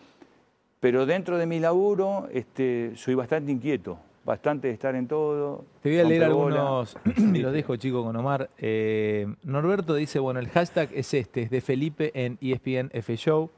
pero 0.78 1.04
dentro 1.06 1.38
de 1.38 1.46
mi 1.46 1.58
laburo 1.58 2.28
este, 2.32 2.92
soy 2.94 3.14
bastante 3.16 3.50
inquieto, 3.50 3.98
bastante 4.24 4.68
de 4.68 4.74
estar 4.74 4.94
en 4.94 5.06
todo. 5.08 5.64
Te 5.82 5.90
voy 5.90 5.98
a 5.98 6.04
leer 6.04 6.24
algunos, 6.24 6.96
y 7.16 7.38
los 7.38 7.52
dejo 7.52 7.76
chico 7.76 8.02
con 8.04 8.14
Omar. 8.16 8.50
Eh, 8.58 9.26
Norberto 9.42 9.94
dice, 9.94 10.18
bueno, 10.18 10.40
el 10.40 10.48
hashtag 10.48 10.90
es 10.94 11.12
este, 11.14 11.42
es 11.42 11.50
de 11.50 11.60
Felipe 11.60 12.12
en 12.14 12.38
ESPN 12.40 12.90
F 12.92 13.16
Show. 13.16 13.50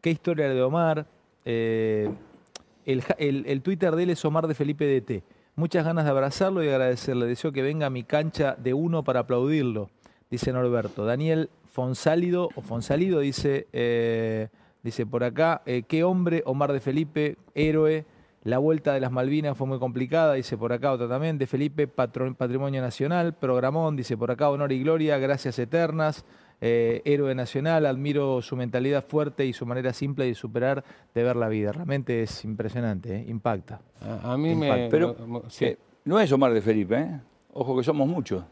¿Qué 0.00 0.10
historia 0.10 0.48
de 0.48 0.62
Omar? 0.62 1.06
Eh, 1.44 2.10
el, 2.86 3.02
el- 3.18 3.44
el 3.46 3.62
Twitter 3.62 3.94
de 3.94 4.02
él 4.04 4.10
es 4.10 4.24
Omar 4.24 4.46
de 4.46 4.54
Felipe 4.54 4.84
DT. 5.00 5.22
Muchas 5.56 5.84
ganas 5.84 6.04
de 6.04 6.10
abrazarlo 6.10 6.64
y 6.64 6.68
agradecerle. 6.68 7.26
Deseo 7.26 7.52
que 7.52 7.60
venga 7.62 7.86
a 7.86 7.90
mi 7.90 8.02
cancha 8.04 8.54
de 8.56 8.72
uno 8.72 9.02
para 9.04 9.20
aplaudirlo, 9.20 9.90
dice 10.30 10.52
Norberto. 10.52 11.04
Daniel 11.04 11.50
Fonsálido, 11.70 12.48
o 12.54 12.62
Fonsalido, 12.62 13.20
dice, 13.20 13.66
eh, 13.74 14.48
dice 14.82 15.04
por 15.04 15.22
acá, 15.24 15.60
qué 15.88 16.02
hombre, 16.04 16.42
Omar 16.46 16.72
de 16.72 16.80
Felipe, 16.80 17.36
héroe. 17.54 18.06
La 18.42 18.56
vuelta 18.58 18.94
de 18.94 19.00
las 19.00 19.12
Malvinas 19.12 19.56
fue 19.56 19.66
muy 19.66 19.78
complicada, 19.78 20.32
dice 20.34 20.56
por 20.56 20.72
acá 20.72 20.92
otro 20.92 21.08
también, 21.08 21.36
de 21.36 21.46
Felipe, 21.46 21.86
Patrimonio 21.86 22.80
Nacional, 22.80 23.34
Programón, 23.34 23.96
dice 23.96 24.16
por 24.16 24.30
acá, 24.30 24.48
honor 24.48 24.72
y 24.72 24.82
gloria, 24.82 25.18
gracias 25.18 25.58
eternas. 25.58 26.24
eh, 26.62 27.00
héroe 27.06 27.34
nacional, 27.34 27.86
admiro 27.86 28.42
su 28.42 28.54
mentalidad 28.54 29.04
fuerte 29.06 29.46
y 29.46 29.52
su 29.54 29.64
manera 29.64 29.94
simple 29.94 30.26
de 30.26 30.34
superar, 30.34 30.84
de 31.14 31.22
ver 31.22 31.34
la 31.36 31.48
vida. 31.48 31.72
Realmente 31.72 32.22
es 32.22 32.44
impresionante, 32.44 33.16
¿eh? 33.16 33.24
impacta. 33.28 33.80
A, 34.02 34.32
a 34.34 34.36
mí 34.36 34.54
me... 34.54 34.88
Pero 34.90 35.14
me- 35.26 35.40
sí, 35.48 35.64
eh, 35.64 35.78
no 36.04 36.20
es 36.20 36.30
Omar 36.32 36.52
de 36.52 36.60
Felipe, 36.60 36.98
¿eh? 36.98 37.20
Ojo 37.54 37.74
que 37.76 37.82
somos 37.82 38.06
muchos. 38.06 38.44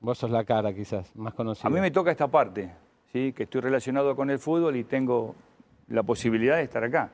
vos 0.00 0.18
sos 0.18 0.30
la 0.32 0.44
cara 0.44 0.72
quizás, 0.74 1.14
más 1.16 1.34
conocida. 1.34 1.68
A 1.68 1.70
mí 1.70 1.80
me 1.80 1.90
toca 1.92 2.10
esta 2.10 2.26
parte, 2.28 2.72
¿sí? 3.12 3.32
que 3.32 3.44
estoy 3.44 3.60
relacionado 3.60 4.14
con 4.16 4.28
el 4.30 4.38
fútbol 4.40 4.74
y 4.76 4.82
tengo 4.84 5.34
la 5.88 6.02
posibilidad 6.02 6.56
de 6.56 6.62
estar 6.64 6.82
acá. 6.82 7.10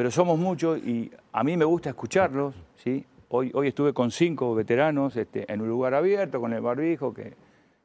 Pero 0.00 0.10
somos 0.10 0.38
muchos 0.38 0.78
y 0.78 1.12
a 1.30 1.44
mí 1.44 1.58
me 1.58 1.66
gusta 1.66 1.90
escucharlos. 1.90 2.54
¿sí? 2.76 3.04
Hoy, 3.28 3.50
hoy 3.52 3.68
estuve 3.68 3.92
con 3.92 4.10
cinco 4.10 4.54
veteranos 4.54 5.14
este, 5.14 5.44
en 5.52 5.60
un 5.60 5.68
lugar 5.68 5.92
abierto, 5.92 6.40
con 6.40 6.54
el 6.54 6.62
barbijo, 6.62 7.12
que 7.12 7.34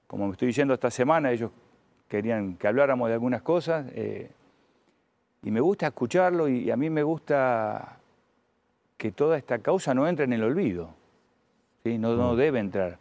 como 0.08 0.28
me 0.28 0.32
estoy 0.32 0.48
diciendo 0.48 0.74
esta 0.74 0.90
semana, 0.90 1.34
ellos 1.34 1.52
querían 2.08 2.56
que 2.56 2.70
habláramos 2.70 3.10
de 3.10 3.16
algunas 3.16 3.42
cosas. 3.42 3.88
eh, 3.92 4.32
y 5.44 5.52
me 5.52 5.60
gusta 5.60 5.88
escucharlo 5.88 6.48
y, 6.48 6.60
y 6.60 6.72
a 6.72 6.78
mí 6.78 6.90
me 6.90 7.04
gusta 7.04 7.98
que 8.96 9.12
toda 9.12 9.38
esta 9.38 9.60
causa 9.60 9.94
no 9.94 10.08
entre 10.08 10.24
en 10.24 10.32
el 10.32 10.44
olvido. 10.44 10.92
¿sí? 11.84 11.98
No, 11.98 12.16
no 12.16 12.38
debe 12.38 12.60
entrar. 12.60 12.98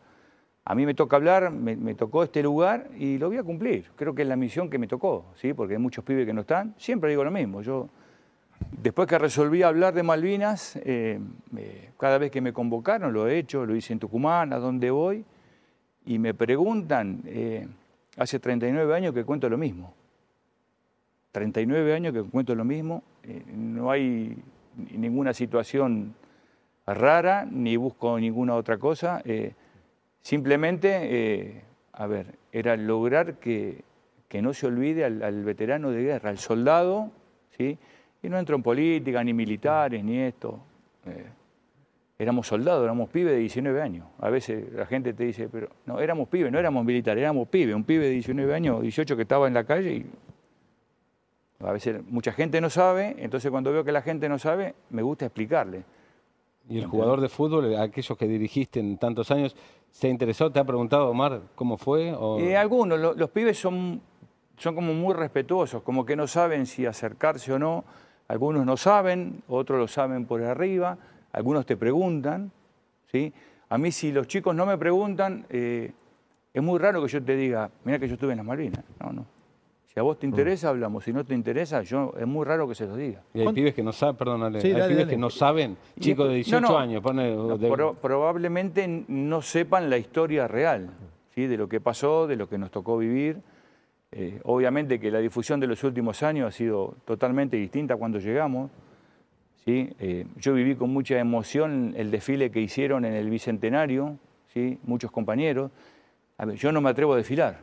A 0.65 0.75
mí 0.75 0.85
me 0.87 0.95
toca 0.95 1.15
hablar, 1.15 1.53
me, 1.53 1.77
me 1.77 1.95
tocó 1.95 2.25
este 2.25 2.43
lugar 2.43 2.89
y 2.99 3.19
lo 3.19 3.29
voy 3.29 3.39
a 3.39 3.45
cumplir. 3.45 3.93
Creo 3.95 4.13
que 4.13 4.23
es 4.23 4.29
la 4.29 4.35
misión 4.35 4.69
que 4.69 4.79
me 4.79 4.89
tocó, 4.89 5.27
¿sí? 5.37 5.55
porque 5.55 5.75
hay 5.75 5.79
muchos 5.81 6.05
pibes 6.05 6.27
que 6.27 6.33
no 6.33 6.41
están. 6.41 6.75
Siempre 6.79 7.11
digo 7.11 7.23
lo 7.23 7.31
mismo. 7.31 7.63
Yo, 7.63 7.89
después 8.73 9.09
que 9.09 9.19
resolví 9.19 9.63
hablar 9.63 9.95
de 9.95 10.03
Malvinas, 10.03 10.77
eh, 10.85 11.19
cada 11.99 12.19
vez 12.19 12.31
que 12.31 12.41
me 12.41 12.53
convocaron, 12.53 13.13
lo 13.13 13.27
he 13.29 13.39
hecho, 13.39 13.65
lo 13.67 13.75
hice 13.75 13.93
en 13.93 13.99
Tucumán, 13.99 14.53
a 14.53 14.59
dónde 14.59 14.91
voy, 14.91 15.25
y 16.07 16.19
me 16.19 16.35
preguntan, 16.35 17.23
eh, 17.27 17.67
hace 18.17 18.39
39 18.39 18.95
años 18.95 19.15
que 19.15 19.25
cuento 19.25 19.49
lo 19.49 19.57
mismo. 19.59 19.95
39 21.33 21.95
años 21.95 22.13
que 22.13 22.23
cuento 22.23 22.55
lo 22.55 22.65
mismo, 22.65 23.03
eh, 23.23 23.43
no 23.55 23.91
hay 23.91 24.37
ni- 24.77 24.99
ninguna 24.99 25.33
situación 25.33 26.15
rara, 26.87 27.47
ni 27.51 27.77
busco 27.77 28.19
ninguna 28.19 28.55
otra 28.55 28.79
cosa. 28.79 29.23
eh, 29.25 29.53
simplemente, 30.21 31.63
a 31.93 32.07
ver, 32.07 32.39
era 32.53 32.77
lograr 32.77 33.35
que, 33.35 33.83
que 34.29 34.41
no 34.43 34.53
se 34.55 34.67
olvide 34.67 35.05
al 35.05 35.45
veterano 35.45 35.91
de 35.91 36.03
guerra, 36.03 36.31
al 36.31 36.39
soldado, 36.39 37.11
¿sí? 37.59 37.79
Y 38.25 38.29
no 38.31 38.39
entro 38.39 38.57
en 38.57 38.63
política, 38.63 39.23
ni 39.23 39.33
militares, 39.35 40.03
ni 40.03 40.19
esto. 40.19 40.59
eh, 41.07 41.27
éramos 42.19 42.47
soldados, 42.47 42.83
éramos 42.85 43.11
pibes 43.11 43.33
de 43.35 43.39
19 43.41 43.83
años. 43.83 44.07
A 44.19 44.31
veces 44.31 44.73
la 44.73 44.87
gente 44.87 45.13
te 45.13 45.25
dice, 45.25 45.49
pero 45.51 45.69
no, 45.85 46.01
éramos 46.01 46.29
pibes, 46.29 46.51
no 46.51 46.59
éramos 46.59 46.85
militares, 46.85 47.21
éramos 47.21 47.49
pibes, 47.49 47.75
un 47.75 47.85
pibe 47.85 48.05
de 48.05 48.11
19 48.13 48.55
años, 48.55 48.81
18 48.81 49.15
que 49.17 49.23
estaba 49.23 49.47
en 49.47 49.53
la 49.55 49.65
calle 49.65 49.93
y 49.97 50.07
a 51.65 51.73
veces 51.73 52.03
mucha 52.07 52.33
gente 52.33 52.61
no 52.61 52.71
sabe, 52.71 53.17
entonces 53.19 53.51
cuando 53.51 53.73
veo 53.73 53.85
que 53.85 53.93
la 53.93 54.01
gente 54.03 54.29
no 54.29 54.39
sabe, 54.39 54.75
me 54.91 55.03
gusta 55.03 55.27
explicarle. 55.27 55.83
Y 56.69 56.79
el 56.79 56.87
jugador 56.87 57.21
de 57.21 57.29
fútbol, 57.29 57.77
aquellos 57.77 58.17
que 58.17 58.27
dirigiste 58.27 58.81
en 58.81 58.97
tantos 58.97 59.31
años, 59.31 59.55
¿se 59.91 60.09
interesó? 60.09 60.51
¿Te 60.51 60.61
ha 60.61 60.65
preguntado, 60.65 61.11
Omar, 61.11 61.43
cómo 61.55 61.77
fue? 61.77 62.13
O- 62.15 62.39
Eh, 62.39 62.57
algunos, 62.57 62.99
lo- 62.99 63.15
los 63.15 63.29
pibes 63.31 63.59
son, 63.59 64.01
son 64.57 64.75
como 64.75 64.95
muy 64.95 65.13
respetuosos, 65.15 65.83
como 65.83 66.07
que 66.07 66.17
no 66.17 66.27
saben 66.27 66.65
si 66.65 66.87
acercarse 66.87 67.53
o 67.53 67.59
no. 67.59 67.85
Algunos 68.29 68.65
no 68.65 68.77
saben, 68.77 69.43
otros 69.49 69.79
lo 69.79 69.89
saben 69.89 70.25
por 70.27 70.43
arriba, 70.43 70.97
algunos 71.33 71.67
te 71.67 71.77
preguntan. 71.77 72.51
¿sí? 73.13 73.33
A 73.69 73.79
mí 73.79 73.93
si 73.93 74.13
los 74.13 74.27
chicos 74.27 74.55
no 74.55 74.65
me 74.67 74.79
preguntan, 74.79 75.45
eh, 75.51 75.93
es 76.53 76.63
muy 76.63 76.79
raro 76.79 77.03
que 77.03 77.09
yo 77.09 77.23
te 77.23 77.37
diga, 77.37 77.71
mira 77.85 77.99
que 77.99 78.09
yo 78.09 78.15
estuve 78.15 78.33
en 78.33 78.39
las 78.39 78.47
Malvinas. 78.47 78.83
No, 79.01 79.13
no. 79.13 79.27
Si 79.87 80.01
a 80.01 80.03
vos 80.03 80.19
te 80.19 80.27
interesa, 80.27 80.71
hablamos. 80.71 81.05
Si 81.05 81.13
no 81.13 81.23
te 81.25 81.35
interesa, 81.35 81.83
yo 81.83 82.15
es 82.19 82.27
muy 82.27 82.45
raro 82.45 82.67
que 82.67 82.75
se 82.75 82.85
los 82.87 82.97
diga. 82.97 83.21
Y 83.33 83.39
hay 83.39 83.45
¿Cuánto- 83.45 83.57
pibes 83.57 83.75
que 83.75 83.83
no 83.83 83.93
saben, 83.93 84.17
perdónale, 84.17 84.61
Sí, 84.61 84.69
hay 84.69 84.73
dale, 84.73 84.85
pibes 84.89 85.05
dale. 85.05 85.11
que 85.11 85.21
no 85.21 85.31
saben, 85.31 85.77
chicos 86.01 86.29
de 86.29 86.35
después- 86.35 86.47
18 86.47 86.61
no, 86.61 86.69
no. 86.73 86.79
años, 86.79 87.03
pone, 87.03 87.35
No, 87.37 87.57
de- 87.59 87.71
pro- 87.71 87.95
probablemente 87.95 89.05
no 89.07 89.41
sepan 89.43 89.89
la 89.91 89.97
historia 89.99 90.49
real, 90.49 90.91
¿sí? 91.35 91.47
de 91.47 91.57
lo 91.57 91.69
que 91.69 91.81
pasó, 91.81 92.27
de 92.27 92.35
lo 92.37 92.49
que 92.49 92.59
nos 92.59 92.71
tocó 92.73 92.99
vivir. 92.99 93.39
Eh, 94.17 94.41
obviamente 94.45 95.01
que 95.01 95.11
la 95.11 95.19
difusión 95.19 95.59
de 95.59 95.67
los 95.67 95.83
últimos 95.83 96.23
años 96.23 96.47
ha 96.47 96.57
sido 96.57 96.95
totalmente 97.05 97.57
distinta 97.57 97.97
cuando 97.97 98.21
llegamos. 98.21 98.71
¿sí? 99.65 99.91
Eh, 99.99 100.27
yo 100.37 100.55
viví 100.55 100.77
con 100.77 100.91
mucha 100.91 101.19
emoción 101.19 101.95
el 101.97 102.13
desfile 102.13 102.53
que 102.53 102.61
hicieron 102.61 103.05
en 103.05 103.15
el 103.15 103.29
Bicentenario, 103.29 104.17
¿sí? 104.53 104.79
muchos 104.85 105.11
compañeros. 105.11 105.73
A 106.39 106.47
yo 106.53 106.71
no 106.71 106.81
me 106.81 106.91
atrevo 106.91 107.15
a 107.15 107.17
desfilar, 107.17 107.63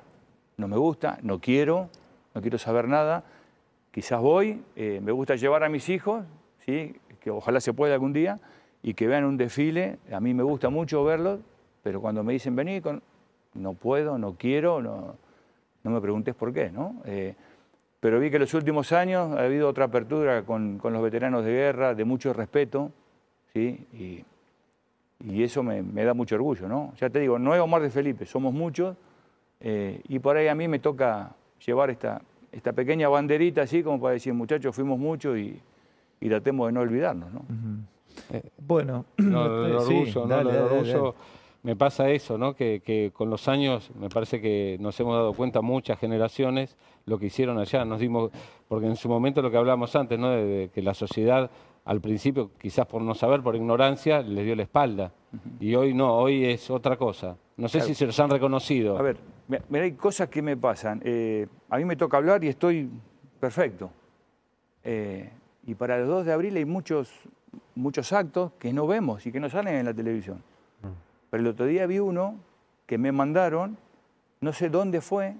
no 0.58 0.68
me 0.68 0.76
gusta, 0.76 1.20
no 1.22 1.40
quiero, 1.40 1.90
no 2.36 2.42
quiero 2.42 2.58
saber 2.58 2.90
nada. 2.90 3.24
Quizás 3.92 4.20
voy, 4.20 4.62
eh, 4.76 5.00
me 5.02 5.14
gusta 5.14 5.38
llevar 5.38 5.64
a 5.64 5.70
mis 5.70 5.88
hijos, 5.88 6.26
¿sí? 6.66 6.98
que 7.22 7.32
ojalá 7.32 7.62
se 7.62 7.72
pueda 7.72 7.94
algún 7.94 8.12
día, 8.12 8.42
y 8.84 8.94
que 8.94 9.08
vean 9.08 9.24
un 9.24 9.38
desfile. 9.38 10.00
A 10.12 10.20
mí 10.20 10.34
me 10.34 10.44
gusta 10.44 10.68
mucho 10.70 11.02
verlo, 11.06 11.40
pero 11.82 12.02
cuando 12.02 12.26
me 12.26 12.34
dicen 12.34 12.58
vení, 12.58 12.82
con... 12.82 13.02
no 13.54 13.74
puedo, 13.74 14.18
no 14.18 14.36
quiero, 14.36 14.82
no, 14.82 15.16
no 15.84 15.92
me 15.92 16.02
preguntes 16.02 16.36
por 16.36 16.54
qué. 16.54 16.70
¿no? 16.72 17.02
Eh, 17.06 17.36
pero 18.00 18.20
vi 18.20 18.30
que 18.30 18.38
en 18.38 18.42
los 18.42 18.54
últimos 18.54 18.92
años 18.92 19.32
ha 19.38 19.44
habido 19.44 19.70
otra 19.70 19.86
apertura 19.86 20.44
con, 20.44 20.78
con 20.78 20.94
los 20.94 21.02
veteranos 21.04 21.46
de 21.46 21.52
guerra, 21.52 21.94
de 21.96 22.04
mucho 22.06 22.34
respeto, 22.34 22.92
¿sí? 23.54 23.86
y, 23.94 24.24
y 25.24 25.44
eso 25.44 25.62
me, 25.64 25.84
me 25.84 26.04
da 26.04 26.14
mucho 26.14 26.36
orgullo. 26.36 26.68
¿no? 26.68 26.94
Ya 27.00 27.10
te 27.10 27.20
digo, 27.20 27.38
no 27.38 27.54
es 27.54 27.62
Omar 27.62 27.82
de 27.82 27.90
Felipe, 27.90 28.26
somos 28.26 28.54
muchos, 28.54 28.96
eh, 29.60 30.02
y 30.08 30.18
por 30.20 30.36
ahí 30.38 30.48
a 30.48 30.56
mí 30.56 30.68
me 30.68 30.80
toca 30.80 31.36
llevar 31.66 31.92
esta, 31.92 32.22
esta 32.52 32.74
pequeña 32.74 33.08
banderita 33.10 33.62
así 33.62 33.84
como 33.84 34.02
para 34.02 34.14
decir, 34.14 34.34
muchachos, 34.34 34.76
fuimos 34.76 34.98
muchos 34.98 35.38
y, 35.38 35.62
y 36.20 36.30
tratemos 36.30 36.68
de 36.68 36.74
no 36.74 36.82
olvidarnos. 36.82 37.32
¿no? 37.32 37.42
Bueno, 38.58 39.06
No, 39.18 39.80
sí, 39.88 40.12
¿no? 40.16 40.26
dale, 40.28 40.52
dale, 40.54 40.70
dale. 40.94 41.14
Me 41.64 41.76
pasa 41.76 42.10
eso, 42.10 42.38
¿no? 42.38 42.56
Que, 42.56 42.82
que 42.84 43.12
con 43.14 43.30
los 43.30 43.48
años 43.48 43.92
me 44.00 44.10
parece 44.10 44.42
que 44.42 44.78
nos 44.80 45.00
hemos 45.00 45.16
dado 45.16 45.34
cuenta 45.34 45.62
muchas 45.62 46.00
generaciones 46.00 46.76
lo 47.06 47.20
que 47.20 47.28
hicieron 47.28 47.60
allá. 47.60 47.86
Nos 47.86 48.00
dimos, 48.00 48.32
porque 48.68 48.88
en 48.88 48.96
su 48.96 49.08
momento 49.10 49.42
lo 49.42 49.52
que 49.52 49.58
hablábamos 49.58 49.96
antes, 49.96 50.18
¿no? 50.18 50.30
De, 50.32 50.44
de 50.46 50.70
que 50.70 50.82
la 50.82 50.94
sociedad 50.94 51.50
al 51.86 52.00
principio, 52.00 52.52
quizás 52.60 52.86
por 52.86 53.02
no 53.02 53.16
saber, 53.16 53.42
por 53.42 53.56
ignorancia, 53.56 54.22
les 54.22 54.46
dio 54.46 54.56
la 54.56 54.64
espalda. 54.64 55.12
Y 55.60 55.74
hoy 55.76 55.94
no, 55.96 56.14
hoy 56.16 56.46
es 56.46 56.70
otra 56.70 56.96
cosa. 56.98 57.38
No 57.58 57.68
sé 57.68 57.80
Claro. 57.80 57.88
si 57.88 57.96
se 57.96 58.06
los 58.06 58.20
han 58.20 58.30
reconocido. 58.30 58.98
A 58.98 59.02
ver, 59.02 59.18
mi- 59.48 59.58
mira, 59.70 59.86
hay 59.86 59.94
cosas 59.94 60.30
que 60.30 60.42
me 60.44 60.56
pasan. 60.58 61.02
Eh, 61.04 61.48
a 61.70 61.78
mí 61.78 61.86
me 61.86 61.96
toca 61.96 62.18
hablar 62.18 62.44
y 62.44 62.50
estoy 62.50 62.88
perfecto. 63.40 63.90
Eh, 64.84 65.30
y 65.66 65.76
para 65.76 65.98
el 65.98 66.08
2 66.08 66.26
de 66.26 66.34
abril 66.34 66.56
hay 66.58 66.66
muchos, 66.66 67.12
muchos 67.76 68.12
actos 68.14 68.52
que 68.60 68.74
no 68.74 68.86
vemos 68.88 69.26
y 69.26 69.32
que 69.32 69.40
no 69.40 69.50
salen 69.50 69.76
en 69.76 69.86
la 69.86 69.94
televisión. 69.94 70.44
Pero 71.32 71.42
el 71.42 71.48
otro 71.48 71.66
día 71.66 71.88
vi 71.88 71.98
uno 71.98 72.36
que 72.86 73.00
me 73.00 73.12
mandaron, 73.12 73.78
no 74.42 74.54
sé 74.54 74.70
dónde 74.70 75.02
fue, 75.02 75.36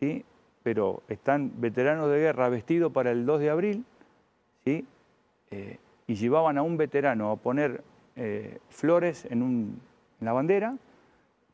¿sí? 0.00 0.24
pero 0.62 1.02
están 1.08 1.52
veteranos 1.60 2.10
de 2.10 2.18
guerra 2.18 2.48
vestidos 2.48 2.90
para 2.92 3.10
el 3.10 3.26
2 3.26 3.40
de 3.40 3.50
abril, 3.50 3.84
¿sí? 4.64 4.84
Eh, 5.50 5.78
y 6.08 6.14
llevaban 6.14 6.58
a 6.58 6.62
un 6.62 6.76
veterano 6.76 7.30
a 7.30 7.36
poner 7.36 7.84
eh, 8.16 8.58
flores 8.70 9.26
en, 9.26 9.42
un- 9.42 9.80
en 10.20 10.24
la 10.24 10.32
bandera, 10.32 10.74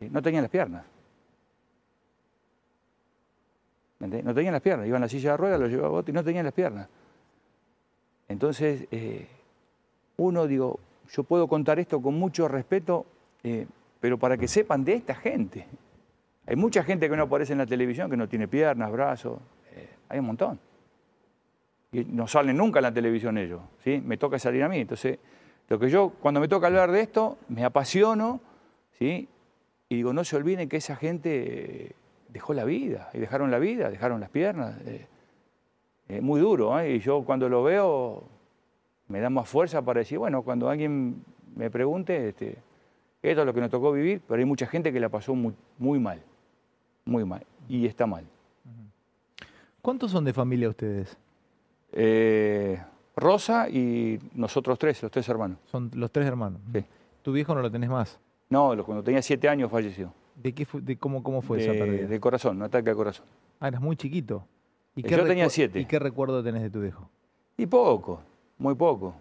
no 0.01 0.23
tenían 0.23 0.43
las 0.43 0.51
piernas. 0.51 0.85
No 4.01 4.35
tenían 4.35 4.53
las 4.53 4.63
piernas, 4.63 4.87
iban 4.87 4.97
en 4.99 5.03
la 5.03 5.09
silla 5.09 5.33
de 5.33 5.37
ruedas, 5.37 5.61
lo 5.61 5.69
llevaba 5.69 5.91
otro 5.99 6.11
y 6.11 6.15
no 6.15 6.25
tenían 6.25 6.45
las 6.45 6.55
piernas. 6.55 6.89
Entonces, 8.29 8.87
eh, 8.91 9.29
uno, 10.17 10.47
digo, 10.49 10.81
yo 11.13 11.23
puedo 11.23 11.47
contar 11.47 11.79
esto 11.79 12.03
con 12.03 12.15
mucho 12.19 12.49
respeto, 12.49 13.07
eh, 13.45 13.67
pero 14.01 14.19
para 14.19 14.37
que 14.37 14.49
sepan 14.49 14.85
de 14.85 14.95
esta 14.95 15.15
gente. 15.15 15.67
Hay 16.47 16.57
mucha 16.57 16.83
gente 16.83 17.09
que 17.09 17.17
no 17.17 17.25
aparece 17.25 17.53
en 17.53 17.59
la 17.59 17.67
televisión, 17.67 18.11
que 18.11 18.17
no 18.17 18.29
tiene 18.29 18.49
piernas, 18.49 18.91
brazos, 18.91 19.39
eh, 19.75 19.89
hay 20.09 20.19
un 20.19 20.27
montón. 20.27 20.59
Y 21.93 22.05
no 22.05 22.27
salen 22.27 22.57
nunca 22.57 22.81
en 22.81 22.85
la 22.85 22.93
televisión 22.93 23.39
ellos, 23.39 23.61
¿sí? 23.85 24.03
Me 24.05 24.17
toca 24.17 24.39
salir 24.39 24.63
a 24.63 24.69
mí. 24.69 24.79
Entonces, 24.79 25.19
lo 25.69 25.79
que 25.79 25.89
yo, 25.89 26.11
cuando 26.21 26.41
me 26.41 26.49
toca 26.49 26.67
hablar 26.67 26.91
de 26.91 27.01
esto, 27.01 27.39
me 27.49 27.65
apasiono, 27.65 28.41
¿sí? 28.99 29.29
Y 29.89 29.97
digo, 29.97 30.13
no 30.13 30.25
se 30.25 30.37
olviden 30.37 30.69
que 30.69 30.79
esa 30.79 30.97
gente 30.97 31.85
eh, 31.87 31.93
dejó 32.29 32.55
la 32.55 32.65
vida, 32.65 33.11
y 33.13 33.19
dejaron 33.19 33.51
la 33.51 33.59
vida, 33.59 33.91
dejaron 33.91 34.21
las 34.21 34.31
piernas. 34.31 34.75
eh, 34.87 35.07
es 36.09 36.23
muy 36.23 36.41
duro, 36.41 36.79
¿eh? 36.79 36.95
Y 36.95 36.99
yo 36.99 37.25
cuando 37.25 37.49
lo 37.49 37.63
veo, 37.63 38.25
me 39.09 39.21
da 39.21 39.31
más 39.31 39.49
fuerza 39.49 39.83
para 39.83 40.01
decir, 40.01 40.19
bueno, 40.19 40.43
cuando 40.43 40.69
alguien 40.69 41.25
me 41.55 41.71
pregunte, 41.71 42.29
este, 42.29 42.59
esto 43.23 43.41
es 43.43 43.47
lo 43.47 43.55
que 43.55 43.61
nos 43.61 43.71
tocó 43.71 43.93
vivir, 43.93 44.21
pero 44.27 44.39
hay 44.41 44.45
mucha 44.45 44.67
gente 44.67 44.93
que 44.93 45.01
la 45.01 45.09
pasó 45.09 45.35
muy, 45.35 45.55
muy 45.79 45.99
mal, 45.99 46.23
muy 47.05 47.25
mal, 47.25 47.45
y 47.69 47.87
está 47.87 48.07
mal. 48.07 48.25
¿Cuántos 49.81 50.11
son 50.11 50.25
de 50.25 50.33
familia 50.33 50.69
ustedes? 50.69 51.17
Eh, 51.93 52.81
Rosa 53.17 53.69
y 53.69 54.19
nosotros 54.35 54.79
tres, 54.79 55.03
los 55.03 55.11
tres 55.11 55.29
hermanos. 55.29 55.59
Son 55.67 55.91
los 55.95 56.11
tres 56.11 56.27
hermanos. 56.27 56.61
Sí. 56.73 56.85
Tu 57.23 57.33
viejo 57.33 57.55
no 57.55 57.63
lo 57.63 57.71
tenés 57.71 57.91
más. 57.91 58.19
No, 58.49 58.77
cuando 58.85 59.03
tenía 59.03 59.23
siete 59.23 59.49
años 59.49 59.71
falleció. 59.71 60.13
¿De 60.35 60.53
qué 60.55 60.67
de 60.81 60.97
cómo, 60.97 61.23
cómo 61.23 61.43
fue 61.43 61.63
esa 61.63 61.73
pérdida? 61.73 62.07
de 62.07 62.21
corazón, 62.21 62.57
un 62.57 62.63
ataque 62.63 62.91
al 62.91 62.97
corazón. 62.97 63.27
Ah, 63.61 63.69
eras 63.69 63.81
muy 63.81 63.97
chiquito. 63.97 64.47
¿Y 64.95 65.03
Yo 65.03 65.25
tenía 65.25 65.49
siete. 65.49 65.79
¿Y 65.81 65.85
qué 65.87 65.99
recuerdo 65.99 66.43
tenés 66.43 66.63
de 66.63 66.71
tu 66.71 66.81
viejo? 66.81 67.09
Y 67.57 67.67
poco, 67.67 68.21
muy 68.59 68.75
poco. 68.75 69.15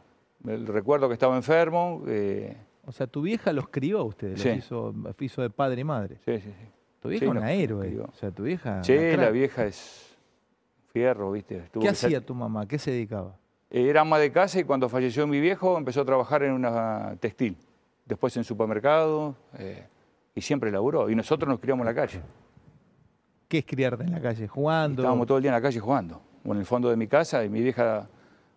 El 0.45 0.67
recuerdo 0.67 1.07
que 1.07 1.13
estaba 1.13 1.35
enfermo. 1.35 2.03
eh, 2.07 2.57
O 2.85 2.91
sea, 2.91 3.07
tu 3.07 3.21
vieja 3.21 3.53
los 3.53 3.67
crió 3.69 3.99
a 3.99 4.03
ustedes, 4.03 4.33
los 4.33 4.41
Sí. 4.41 4.49
hizo, 4.49 4.93
hizo 5.19 5.41
de 5.41 5.49
padre 5.49 5.81
y 5.81 5.83
madre. 5.83 6.17
sí, 6.25 6.39
sí, 6.39 6.49
sí. 6.49 6.65
Tu 7.01 7.09
vieja 7.09 7.25
Sí, 7.25 7.29
es 7.29 7.33
nos 7.33 7.41
una 7.41 7.51
héroe. 7.53 7.87
crió. 7.87 8.03
O 8.05 8.13
sea, 8.13 8.31
tu 8.31 8.43
vieja. 8.43 8.83
Sí, 8.83 8.95
la 9.17 9.29
vieja 9.31 9.65
es 9.65 10.15
fierro, 10.93 11.31
¿viste? 11.31 11.63
¿Qué 11.79 11.89
hacía 11.89 12.23
tu 12.23 12.35
mamá? 12.35 12.67
¿Qué 12.67 12.77
se 12.77 12.91
dedicaba? 12.91 13.35
Era 13.69 14.01
ama 14.01 14.19
de 14.19 14.31
casa 14.31 14.59
y 14.59 14.63
cuando 14.65 14.87
falleció 14.89 15.25
mi 15.25 15.39
viejo 15.39 15.77
empezó 15.77 16.01
a 16.01 16.05
trabajar 16.05 16.43
en 16.43 16.51
una 16.53 17.15
textil. 17.19 17.57
Después 18.05 18.35
en 18.37 18.43
supermercado 18.43 19.35
eh, 19.57 19.87
y 20.35 20.41
siempre 20.41 20.71
laburó. 20.71 21.09
Y 21.09 21.15
nosotros 21.15 21.49
nos 21.49 21.59
criamos 21.59 21.87
en 21.87 21.95
la 21.95 21.95
calle. 21.95 22.21
¿Qué 23.47 23.59
es 23.59 23.65
criarte 23.65 24.03
en 24.03 24.11
la 24.11 24.21
calle? 24.21 24.47
¿Jugando? 24.47 25.01
Estábamos 25.01 25.25
todo 25.27 25.37
el 25.37 25.43
día 25.43 25.49
en 25.51 25.55
la 25.55 25.61
calle 25.61 25.79
jugando. 25.79 26.21
O 26.45 26.51
en 26.53 26.59
el 26.59 26.65
fondo 26.65 26.89
de 26.89 26.97
mi 26.97 27.07
casa 27.07 27.43
y 27.45 27.49
mi 27.49 27.61
vieja 27.61 28.07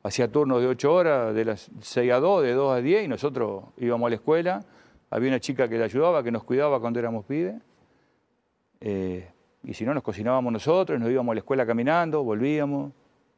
hacía 0.05 0.31
turnos 0.31 0.61
de 0.61 0.69
8 0.69 0.95
horas, 0.95 1.35
de 1.35 1.45
las 1.45 1.71
6 1.81 2.13
a 2.13 2.21
2, 2.21 2.43
de 2.45 2.53
2 2.53 2.77
a 2.77 2.81
10 2.81 3.05
y 3.05 3.09
nosotros 3.09 3.65
íbamos 3.79 4.07
a 4.07 4.11
la 4.11 4.15
escuela. 4.17 4.65
Había 5.11 5.31
una 5.31 5.41
chica 5.41 5.69
que 5.69 5.79
la 5.79 5.87
ayudaba, 5.87 6.23
que 6.23 6.31
nos 6.31 6.45
cuidaba 6.45 6.79
cuando 6.79 6.99
éramos 7.01 7.25
pibes. 7.25 7.57
Eh, 8.81 9.27
y 9.65 9.73
si 9.75 9.85
no, 9.85 9.95
nos 9.95 10.03
cocinábamos 10.03 10.53
nosotros, 10.53 11.01
nos 11.01 11.11
íbamos 11.11 11.33
a 11.33 11.35
la 11.35 11.39
escuela 11.41 11.67
caminando, 11.67 12.23
volvíamos. 12.23 12.93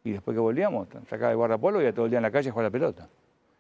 Y 0.04 0.10
después 0.12 0.34
que 0.34 0.40
volvíamos, 0.40 0.88
sacaba 1.08 1.30
el 1.32 1.36
guardapolvo 1.36 1.82
y 1.82 1.92
todo 1.92 2.04
el 2.06 2.10
día 2.10 2.18
en 2.18 2.22
la 2.22 2.30
calle 2.30 2.48
a 2.50 2.52
jugar 2.52 2.66
a 2.66 2.68
la 2.68 2.72
pelota. 2.72 3.08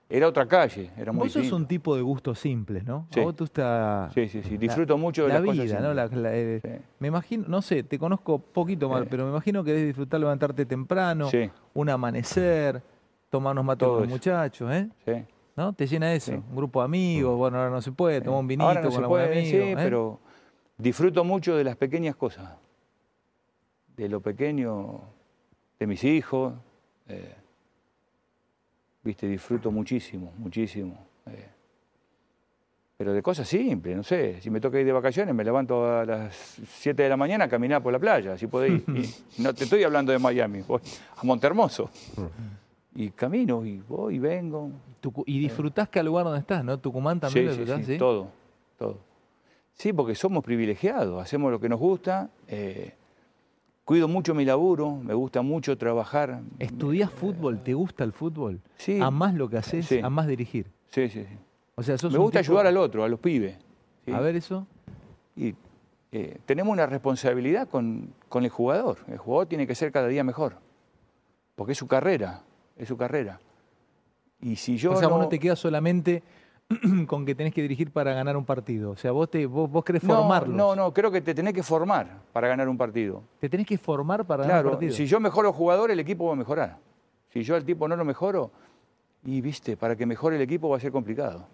Era 0.08 0.28
otra 0.28 0.46
calle, 0.46 0.92
era 0.96 1.10
muy 1.10 1.24
Vos 1.24 1.32
sos 1.32 1.50
un 1.50 1.66
tipo 1.66 1.96
de 1.96 2.02
gustos 2.02 2.38
simples, 2.38 2.84
¿no? 2.84 3.08
Sí. 3.10 3.18
A 3.18 3.24
vos 3.24 3.34
te 3.34 3.42
gusta 3.42 4.08
Sí, 4.14 4.28
sí, 4.28 4.40
sí. 4.44 4.56
Disfruto 4.56 4.96
mucho 4.96 5.22
de 5.24 5.28
la 5.30 5.34
las 5.34 5.42
vida, 5.42 5.64
cosas 5.64 5.80
¿no? 5.82 5.88
simples. 5.88 6.22
La- 6.22 6.30
la- 6.30 6.36
eh, 6.36 6.60
Sí. 6.62 6.70
Me 7.00 7.08
imagino, 7.08 7.44
no 7.48 7.60
sé, 7.60 7.82
te 7.82 7.98
conozco 7.98 8.38
poquito 8.38 8.88
mal, 8.88 9.02
Sí. 9.02 9.08
pero 9.10 9.24
me 9.24 9.30
imagino 9.30 9.64
que 9.64 9.72
debes 9.72 9.86
disfrutar 9.86 10.20
levantarte 10.20 10.64
temprano, 10.64 11.28
un 11.74 11.90
amanecer, 11.90 12.80
tomar 13.30 13.58
unos 13.58 13.78
Todo 13.78 13.92
con 13.94 14.00
los 14.02 14.08
muchachos, 14.08 14.72
¿eh? 14.72 14.88
sí. 15.04 15.24
¿No? 15.56 15.72
¿Te 15.72 15.86
llena 15.86 16.12
eso? 16.12 16.32
Sí. 16.32 16.36
Un 16.36 16.54
grupo 16.56 16.80
de 16.80 16.84
amigos, 16.84 17.36
bueno, 17.36 17.56
ahora 17.58 17.70
no 17.70 17.80
se 17.80 17.90
puede, 17.92 18.20
tomar 18.20 18.40
un 18.40 18.46
vinito 18.46 18.68
Ahora 18.68 18.82
no 18.82 18.90
con 18.90 19.00
se 19.00 19.06
puede, 19.08 19.24
amigo, 19.38 19.50
sí, 19.50 19.56
¿eh? 19.56 19.74
pero 19.76 20.20
disfruto 20.76 21.24
mucho 21.24 21.56
de 21.56 21.64
las 21.64 21.76
pequeñas 21.76 22.14
cosas. 22.14 22.52
De 23.96 24.08
lo 24.08 24.20
pequeño 24.20 25.00
de 25.78 25.86
mis 25.86 26.04
hijos. 26.04 26.52
eh, 27.08 27.34
Viste, 29.02 29.26
disfruto 29.28 29.70
muchísimo, 29.70 30.32
muchísimo. 30.36 31.06
eh. 31.26 31.48
Pero 32.98 33.12
de 33.12 33.22
cosas 33.22 33.46
simples, 33.46 33.94
no 33.96 34.02
sé. 34.02 34.40
Si 34.40 34.50
me 34.50 34.58
toca 34.60 34.80
ir 34.80 34.86
de 34.86 34.92
vacaciones, 34.92 35.34
me 35.34 35.44
levanto 35.44 35.86
a 35.86 36.04
las 36.04 36.34
7 36.66 37.02
de 37.02 37.08
la 37.08 37.16
mañana 37.16 37.44
a 37.44 37.48
caminar 37.48 37.82
por 37.82 37.92
la 37.92 37.98
playa, 37.98 38.34
ir. 38.34 38.84
Y 39.38 39.42
no 39.42 39.54
te 39.54 39.64
estoy 39.64 39.84
hablando 39.84 40.12
de 40.12 40.18
Miami, 40.18 40.62
voy 40.62 40.80
a 41.16 41.24
Montermoso. 41.24 41.90
Y 42.96 43.10
camino, 43.10 43.64
y 43.64 43.78
voy 43.80 44.16
y 44.16 44.18
vengo. 44.18 44.70
Tucu- 45.02 45.22
y 45.26 45.38
disfrutás 45.38 45.88
cada 45.88 46.02
lugar 46.04 46.24
donde 46.24 46.40
estás, 46.40 46.64
¿no? 46.64 46.78
Tucumán 46.78 47.20
también 47.20 47.46
lo 47.46 47.52
Sí, 47.52 47.58
sí, 47.58 47.64
disfrutás, 47.64 47.86
sí, 47.86 47.98
todo, 47.98 48.28
todo. 48.78 48.98
Sí, 49.74 49.92
porque 49.92 50.14
somos 50.14 50.42
privilegiados, 50.42 51.20
hacemos 51.22 51.50
lo 51.52 51.60
que 51.60 51.68
nos 51.68 51.78
gusta. 51.78 52.30
eh, 52.48 52.94
cuido 53.84 54.08
mucho 54.08 54.34
mi 54.34 54.44
laburo, 54.44 54.96
me 54.96 55.14
gusta 55.14 55.42
mucho 55.42 55.78
trabajar. 55.78 56.40
¿Estudiás 56.58 57.08
fútbol? 57.10 57.62
¿Te 57.62 57.72
gusta 57.74 58.02
el 58.02 58.12
fútbol? 58.12 58.60
Sí, 58.78 58.98
¿Amás 59.00 59.34
lo 59.34 59.48
que 59.48 59.58
haces? 59.58 59.86
Sí. 59.86 60.00
¿Amás 60.02 60.26
dirigir? 60.26 60.66
sí, 60.88 61.08
sí. 61.08 61.22
sí. 61.24 61.36
O 61.76 61.82
sea, 61.82 61.96
sos 61.98 62.10
Me 62.10 62.18
gusta 62.18 62.40
tipo- 62.40 62.52
ayudar 62.52 62.66
al 62.68 62.78
otro, 62.78 63.04
a 63.04 63.08
los 63.08 63.20
pibes. 63.20 63.58
¿sí? 64.06 64.10
A 64.10 64.18
ver 64.20 64.34
eso. 64.34 64.66
Y 65.36 65.54
eh, 66.10 66.38
tenemos 66.46 66.72
una 66.72 66.86
responsabilidad 66.86 67.68
con, 67.68 68.14
con 68.30 68.42
el 68.44 68.50
jugador. 68.50 68.98
El 69.08 69.18
jugador 69.18 69.46
tiene 69.46 69.66
que 69.66 69.74
ser 69.74 69.92
cada 69.92 70.08
día 70.08 70.24
mejor, 70.24 70.56
porque 71.54 71.72
es 71.72 71.78
su 71.78 71.86
carrera, 71.86 72.42
es 72.76 72.88
su 72.88 72.96
carrera. 72.96 73.40
Y 74.40 74.56
si 74.56 74.76
yo 74.76 74.92
o 74.92 74.96
sea, 74.96 75.08
vos 75.08 75.18
no, 75.18 75.24
no 75.24 75.28
te 75.28 75.38
quedas 75.38 75.58
solamente 75.58 76.22
con 77.06 77.24
que 77.24 77.34
tenés 77.34 77.54
que 77.54 77.62
dirigir 77.62 77.90
para 77.90 78.12
ganar 78.12 78.36
un 78.36 78.44
partido. 78.44 78.90
O 78.90 78.96
sea, 78.96 79.12
vos, 79.12 79.30
te, 79.30 79.46
vos, 79.46 79.70
vos 79.70 79.84
querés 79.84 80.02
no, 80.04 80.16
formarlos. 80.16 80.56
no, 80.56 80.76
no, 80.76 80.92
creo 80.92 81.10
que 81.10 81.20
te 81.20 81.34
tenés 81.34 81.54
que 81.54 81.62
formar 81.62 82.20
para 82.32 82.48
ganar 82.48 82.68
un 82.68 82.76
partido. 82.76 83.22
Te 83.38 83.48
tenés 83.48 83.66
que 83.66 83.78
formar 83.78 84.26
para 84.26 84.42
ganar 84.42 84.58
un 84.58 84.62
Claro, 84.62 84.70
partido. 84.78 84.92
si 84.92 85.06
yo 85.06 85.20
mejoro 85.20 85.52
jugador, 85.52 85.90
el 85.90 86.00
equipo 86.00 86.26
va 86.26 86.32
a 86.32 86.36
mejorar. 86.36 86.78
Si 87.30 87.42
yo 87.42 87.54
al 87.54 87.64
tipo 87.64 87.86
no 87.88 87.96
lo 87.96 88.04
mejoro, 88.04 88.50
y 89.24 89.40
viste, 89.40 89.76
para 89.76 89.96
que 89.96 90.06
mejore 90.06 90.36
el 90.36 90.42
equipo 90.42 90.68
va 90.68 90.76
a 90.76 90.80
ser 90.80 90.92
complicado. 90.92 91.46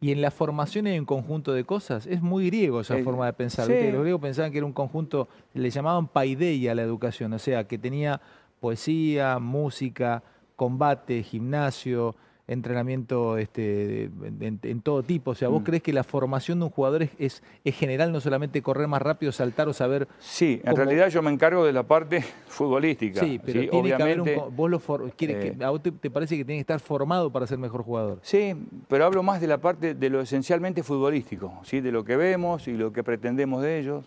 Y 0.00 0.12
en 0.12 0.20
la 0.20 0.30
formación 0.30 0.86
hay 0.86 0.98
un 0.98 1.06
conjunto 1.06 1.52
de 1.54 1.64
cosas. 1.64 2.06
Es 2.06 2.20
muy 2.20 2.46
griego 2.46 2.80
esa 2.82 2.98
forma 2.98 3.24
de 3.26 3.32
pensar. 3.32 3.66
Los 3.66 4.00
griegos 4.02 4.20
pensaban 4.20 4.52
que 4.52 4.58
era 4.58 4.66
un 4.66 4.72
conjunto, 4.74 5.26
le 5.54 5.70
llamaban 5.70 6.06
paideia 6.06 6.72
a 6.72 6.74
la 6.74 6.82
educación, 6.82 7.32
o 7.32 7.38
sea, 7.38 7.66
que 7.66 7.78
tenía 7.78 8.20
poesía, 8.60 9.38
música, 9.38 10.22
combate, 10.56 11.22
gimnasio, 11.22 12.16
entrenamiento 12.48 13.38
este, 13.38 13.60
de- 13.60 14.46
en, 14.46 14.60
en 14.62 14.80
todo 14.80 15.02
tipo. 15.02 15.32
O 15.32 15.34
sea, 15.34 15.48
¿vos 15.48 15.62
Mm. 15.62 15.64
crees 15.64 15.82
que 15.82 15.92
la 15.92 16.04
formación 16.04 16.60
de 16.60 16.66
un 16.66 16.70
jugador 16.70 17.02
es, 17.02 17.10
es, 17.18 17.42
es 17.64 17.74
general, 17.74 18.12
no 18.12 18.20
solamente 18.20 18.62
correr 18.62 18.86
más 18.86 19.02
rápido, 19.02 19.32
saltar 19.32 19.68
o 19.68 19.72
saber... 19.72 20.06
Sí, 20.20 20.60
en 20.64 20.76
realidad 20.76 21.08
yo 21.08 21.22
me 21.22 21.30
encargo 21.32 21.64
de 21.64 21.72
la 21.72 21.82
parte 21.82 22.22
futbolística. 22.46 23.18
Sí, 23.20 23.40
pero 23.44 23.68
tiene 23.68 23.88
que 23.88 23.94
haber 24.02 24.20
un... 24.20 24.28
obviamente. 24.28 24.54
Vos 24.56 24.70
lo 24.70 24.78
for- 24.78 25.10
que- 25.12 25.26
eh, 25.58 25.64
¿A 25.64 25.70
vos 25.70 25.82
te, 25.82 25.90
te 25.90 26.08
parece 26.08 26.36
que 26.36 26.44
tiene 26.44 26.58
que 26.58 26.60
estar 26.60 26.78
formado 26.78 27.30
para 27.32 27.48
ser 27.48 27.58
mejor 27.58 27.82
jugador? 27.82 28.20
Sí, 28.22 28.54
pero 28.88 29.04
hablo 29.06 29.24
más 29.24 29.40
de 29.40 29.48
la 29.48 29.58
parte 29.58 29.94
de 29.94 30.08
lo 30.10 30.20
esencialmente 30.20 30.84
futbolístico, 30.84 31.52
¿sí? 31.64 31.80
de 31.80 31.90
lo 31.90 32.04
que 32.04 32.16
vemos 32.16 32.68
y 32.68 32.74
lo 32.74 32.92
que 32.92 33.02
pretendemos 33.02 33.60
de 33.62 33.80
ellos. 33.80 34.04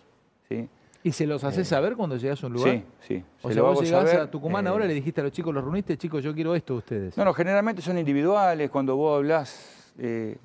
Sí, 0.48 0.66
¿Y 1.02 1.12
se 1.12 1.26
los 1.26 1.44
haces 1.44 1.66
saber 1.68 1.96
cuando 1.96 2.16
llegas 2.16 2.42
a 2.44 2.46
un 2.46 2.52
lugar? 2.52 2.72
sí. 2.74 2.84
sí. 3.08 3.24
O 3.42 3.48
se 3.48 3.54
sea, 3.54 3.62
vos 3.62 3.80
llegás 3.82 4.08
saber, 4.10 4.20
a 4.22 4.30
Tucumán 4.30 4.66
eh, 4.66 4.68
ahora 4.68 4.84
y 4.84 4.88
le 4.88 4.94
dijiste 4.94 5.20
a 5.20 5.24
los 5.24 5.32
chicos, 5.32 5.54
los 5.54 5.64
reuniste, 5.64 5.96
chicos, 5.96 6.22
yo 6.22 6.34
quiero 6.34 6.54
esto 6.54 6.74
de 6.74 6.78
ustedes. 6.78 7.16
No, 7.16 7.24
no, 7.24 7.32
generalmente 7.32 7.80
son 7.80 7.96
individuales. 7.98 8.68
Cuando 8.70 8.96
vos 8.96 9.16
hablás. 9.16 9.92
eh, 9.98 10.36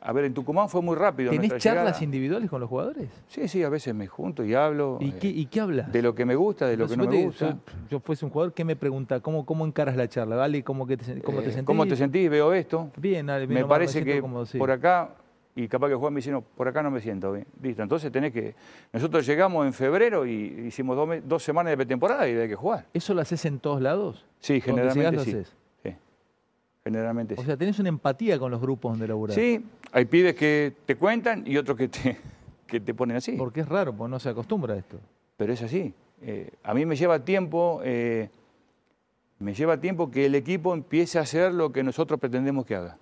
a 0.00 0.12
ver, 0.12 0.24
en 0.24 0.34
Tucumán 0.34 0.68
fue 0.68 0.80
muy 0.82 0.96
rápido. 0.96 1.30
¿Tenés 1.30 1.50
charlas 1.58 1.84
llegada. 1.84 2.04
individuales 2.04 2.50
con 2.50 2.58
los 2.60 2.68
jugadores? 2.68 3.08
Sí, 3.28 3.46
sí, 3.48 3.62
a 3.62 3.68
veces 3.68 3.94
me 3.94 4.06
junto 4.06 4.42
y 4.44 4.54
hablo. 4.54 4.96
¿Y 5.00 5.10
eh, 5.10 5.14
qué, 5.20 5.28
y 5.28 5.46
qué 5.46 5.60
hablas? 5.60 5.92
De 5.92 6.02
lo 6.02 6.14
que 6.14 6.24
me 6.24 6.34
gusta, 6.34 6.66
de 6.66 6.76
lo 6.76 6.88
que 6.88 6.96
no 6.96 7.04
me 7.06 7.24
gusta. 7.26 7.50
Yo, 7.50 7.58
yo 7.90 8.00
fuese 8.00 8.24
un 8.24 8.30
jugador, 8.30 8.54
¿qué 8.54 8.64
me 8.64 8.76
pregunta? 8.76 9.20
¿Cómo, 9.20 9.44
cómo 9.44 9.64
encaras 9.66 9.94
la 9.96 10.08
charla? 10.08 10.36
¿Vale? 10.36 10.64
¿Cómo, 10.64 10.86
que 10.86 10.96
te, 10.96 11.20
cómo 11.22 11.40
te 11.42 11.48
Eh, 11.48 11.52
sentís? 11.52 11.66
¿Cómo 11.66 11.86
te 11.86 11.96
sentís? 11.96 12.28
Veo 12.30 12.52
esto. 12.54 12.90
Bien, 12.96 13.26
dale, 13.26 13.46
bien, 13.46 13.54
me 13.54 13.60
nomás 13.60 13.74
parece 13.76 14.04
que 14.04 14.22
sí. 14.46 14.58
por 14.58 14.70
acá, 14.70 15.10
y 15.56 15.68
capaz 15.68 15.88
que 15.88 15.94
Juan 15.94 16.12
me 16.12 16.18
dice, 16.18 16.32
no, 16.32 16.42
por 16.42 16.66
acá 16.66 16.82
no 16.82 16.90
me 16.90 17.00
siento 17.00 17.32
bien. 17.32 17.46
Listo, 17.62 17.82
entonces 17.82 18.10
tenés 18.10 18.32
que... 18.32 18.56
Nosotros 18.92 19.24
llegamos 19.24 19.64
en 19.66 19.72
febrero 19.72 20.26
y 20.26 20.64
hicimos 20.66 20.96
dos, 21.24 21.42
semanas 21.42 21.70
de 21.70 21.76
pretemporada 21.76 22.28
y 22.28 22.34
hay 22.34 22.48
que 22.48 22.56
jugar. 22.56 22.86
¿Eso 22.92 23.14
lo 23.14 23.20
haces 23.20 23.44
en 23.44 23.60
todos 23.60 23.80
lados? 23.80 24.26
Sí, 24.40 24.60
generalmente 24.60 25.12
lo 25.12 25.22
sí. 25.24 25.30
haces. 25.30 25.54
sí. 25.82 25.94
Generalmente 26.82 27.34
O 27.34 27.40
sí. 27.40 27.46
sea, 27.46 27.56
tenés 27.56 27.78
una 27.78 27.88
empatía 27.88 28.36
con 28.36 28.50
los 28.50 28.60
grupos 28.60 28.92
donde 28.92 29.06
laburás. 29.06 29.36
Sí, 29.36 29.64
hay 29.92 30.04
pibes 30.06 30.34
que 30.34 30.74
te 30.84 30.96
cuentan 30.96 31.44
y 31.46 31.56
otros 31.56 31.78
que 31.78 31.86
te, 31.86 32.18
que 32.66 32.80
te 32.80 32.92
ponen 32.92 33.18
así. 33.18 33.32
Porque 33.32 33.60
es 33.60 33.68
raro, 33.68 33.94
porque 33.94 34.10
no 34.10 34.18
se 34.18 34.30
acostumbra 34.30 34.74
a 34.74 34.78
esto. 34.78 34.98
Pero 35.36 35.52
es 35.52 35.62
así. 35.62 35.94
Eh, 36.20 36.50
a 36.64 36.74
mí 36.74 36.84
me 36.84 36.96
lleva 36.96 37.20
tiempo, 37.20 37.80
eh, 37.84 38.28
me 39.38 39.54
lleva 39.54 39.78
tiempo 39.78 40.10
que 40.10 40.26
el 40.26 40.34
equipo 40.34 40.74
empiece 40.74 41.18
a 41.18 41.22
hacer 41.22 41.54
lo 41.54 41.70
que 41.70 41.84
nosotros 41.84 42.18
pretendemos 42.18 42.66
que 42.66 42.74
haga. 42.74 42.98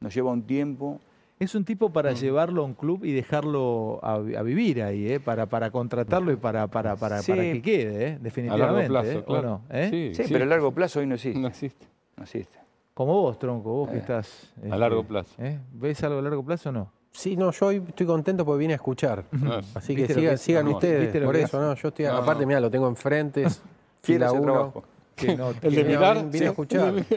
Nos 0.00 0.14
lleva 0.14 0.32
un 0.32 0.42
tiempo. 0.42 0.98
Es 1.42 1.56
un 1.56 1.64
tipo 1.64 1.88
Mm. 1.88 1.92
para 1.92 2.12
llevarlo 2.12 2.62
a 2.62 2.64
un 2.64 2.74
club 2.74 3.04
y 3.04 3.12
dejarlo 3.12 3.98
a, 4.02 4.18
vi- 4.18 4.36
a 4.36 4.42
vivir 4.42 4.80
ahí, 4.82 5.10
¿eh? 5.12 5.18
para, 5.18 5.46
para 5.46 5.72
contratarlo 5.72 6.30
y 6.30 6.36
para, 6.36 6.68
para, 6.68 6.94
para, 6.94 7.20
Sí. 7.20 7.32
para 7.32 7.42
que 7.42 7.60
quede, 7.62 8.06
¿eh? 8.06 8.12
A 8.12 8.18
definitivamente. 8.18 8.88
largo 8.88 8.88
plazo, 8.88 9.10
¿eh? 9.10 9.22
¿O 9.22 9.24
claro. 9.24 9.48
no? 9.48 9.62
¿Eh? 9.70 10.12
Sí, 10.14 10.24
pero 10.30 10.44
a 10.44 10.46
largo 10.46 10.70
plazo 10.72 11.00
hoy 11.00 11.06
no 11.06 11.16
existe. 11.16 11.40
No 11.40 11.48
existe. 11.48 11.86
No 12.16 12.22
existe. 12.22 12.58
Como 12.94 13.12
vos, 13.22 13.38
Tronco, 13.40 13.70
vos 13.72 13.90
que 13.90 13.96
estás... 13.96 14.52
a 14.70 14.76
largo 14.76 15.02
plazo. 15.02 15.34
¿eh? 15.42 15.58
¿Ves 15.72 16.04
algo 16.04 16.20
a 16.20 16.22
largo 16.22 16.44
plazo 16.44 16.68
o 16.68 16.72
no? 16.72 16.92
Sí, 17.10 17.36
no, 17.36 17.50
yo 17.50 17.66
hoy 17.66 17.82
estoy 17.88 18.06
contento 18.06 18.44
porque 18.44 18.60
vine 18.60 18.74
a 18.74 18.76
escuchar. 18.76 19.24
Así 19.74 19.96
que, 19.96 20.02
¿Viste 20.02 20.14
lo 20.14 20.20
siga- 20.20 20.30
que 20.30 20.36
sigan 20.38 20.68
ustedes. 20.68 21.00
¿Viste 21.02 21.18
lo 21.20 21.26
Por 21.26 21.36
eso, 21.36 21.56
es? 21.58 21.62
no, 21.64 21.74
yo 21.74 21.88
estoy. 21.88 22.04
No, 22.04 22.12
aparte, 22.18 22.42
no. 22.42 22.46
mira, 22.46 22.60
lo 22.60 22.70
tengo 22.70 22.86
enfrente. 22.86 23.46
Fila 24.02 24.26
ese 24.26 24.34
uno. 24.36 24.44
trabajo. 24.52 24.84
Que 25.16 25.36
no, 25.36 25.50
El 25.62 25.74
de 25.74 25.84
mirar. 25.84 26.16
vine- 26.18 26.30
vine 26.30 26.46
a 26.46 26.48
escuchar. 26.50 26.92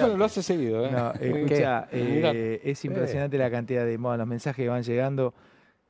bueno, 0.00 0.16
lo 0.16 0.24
hace 0.24 0.42
seguido, 0.42 0.84
¿eh? 0.86 0.90
No, 0.90 1.12
escucha, 1.12 1.88
eh, 1.92 2.60
es 2.64 2.84
impresionante 2.84 3.36
la 3.38 3.50
cantidad 3.50 3.84
de 3.84 3.96
bueno, 3.96 4.16
los 4.18 4.26
mensajes 4.26 4.64
que 4.64 4.68
van 4.68 4.82
llegando. 4.82 5.34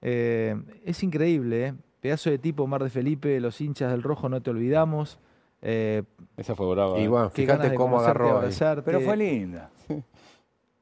Eh, 0.03 0.57
es 0.85 1.03
increíble, 1.03 1.67
¿eh? 1.69 1.75
Pedazo 2.01 2.29
de 2.31 2.38
tipo 2.38 2.67
Mar 2.67 2.83
de 2.85 2.90
Felipe, 2.90 3.40
los 3.40 3.61
hinchas 3.61 3.90
del 3.90 4.03
rojo, 4.03 4.29
no 4.29 4.43
te 4.43 4.51
olvidamos. 4.51 5.19
Eh, 5.62 6.03
Esa 6.37 6.55
fue 6.55 6.67
brava. 6.75 6.99
Y 6.99 7.05
¿eh? 7.05 7.09
bueno, 7.09 7.31
fíjate 7.31 7.75
cómo 7.75 7.99
agarró. 8.01 8.43
Pero 8.85 9.01
fue 9.01 9.17
linda. 9.17 9.71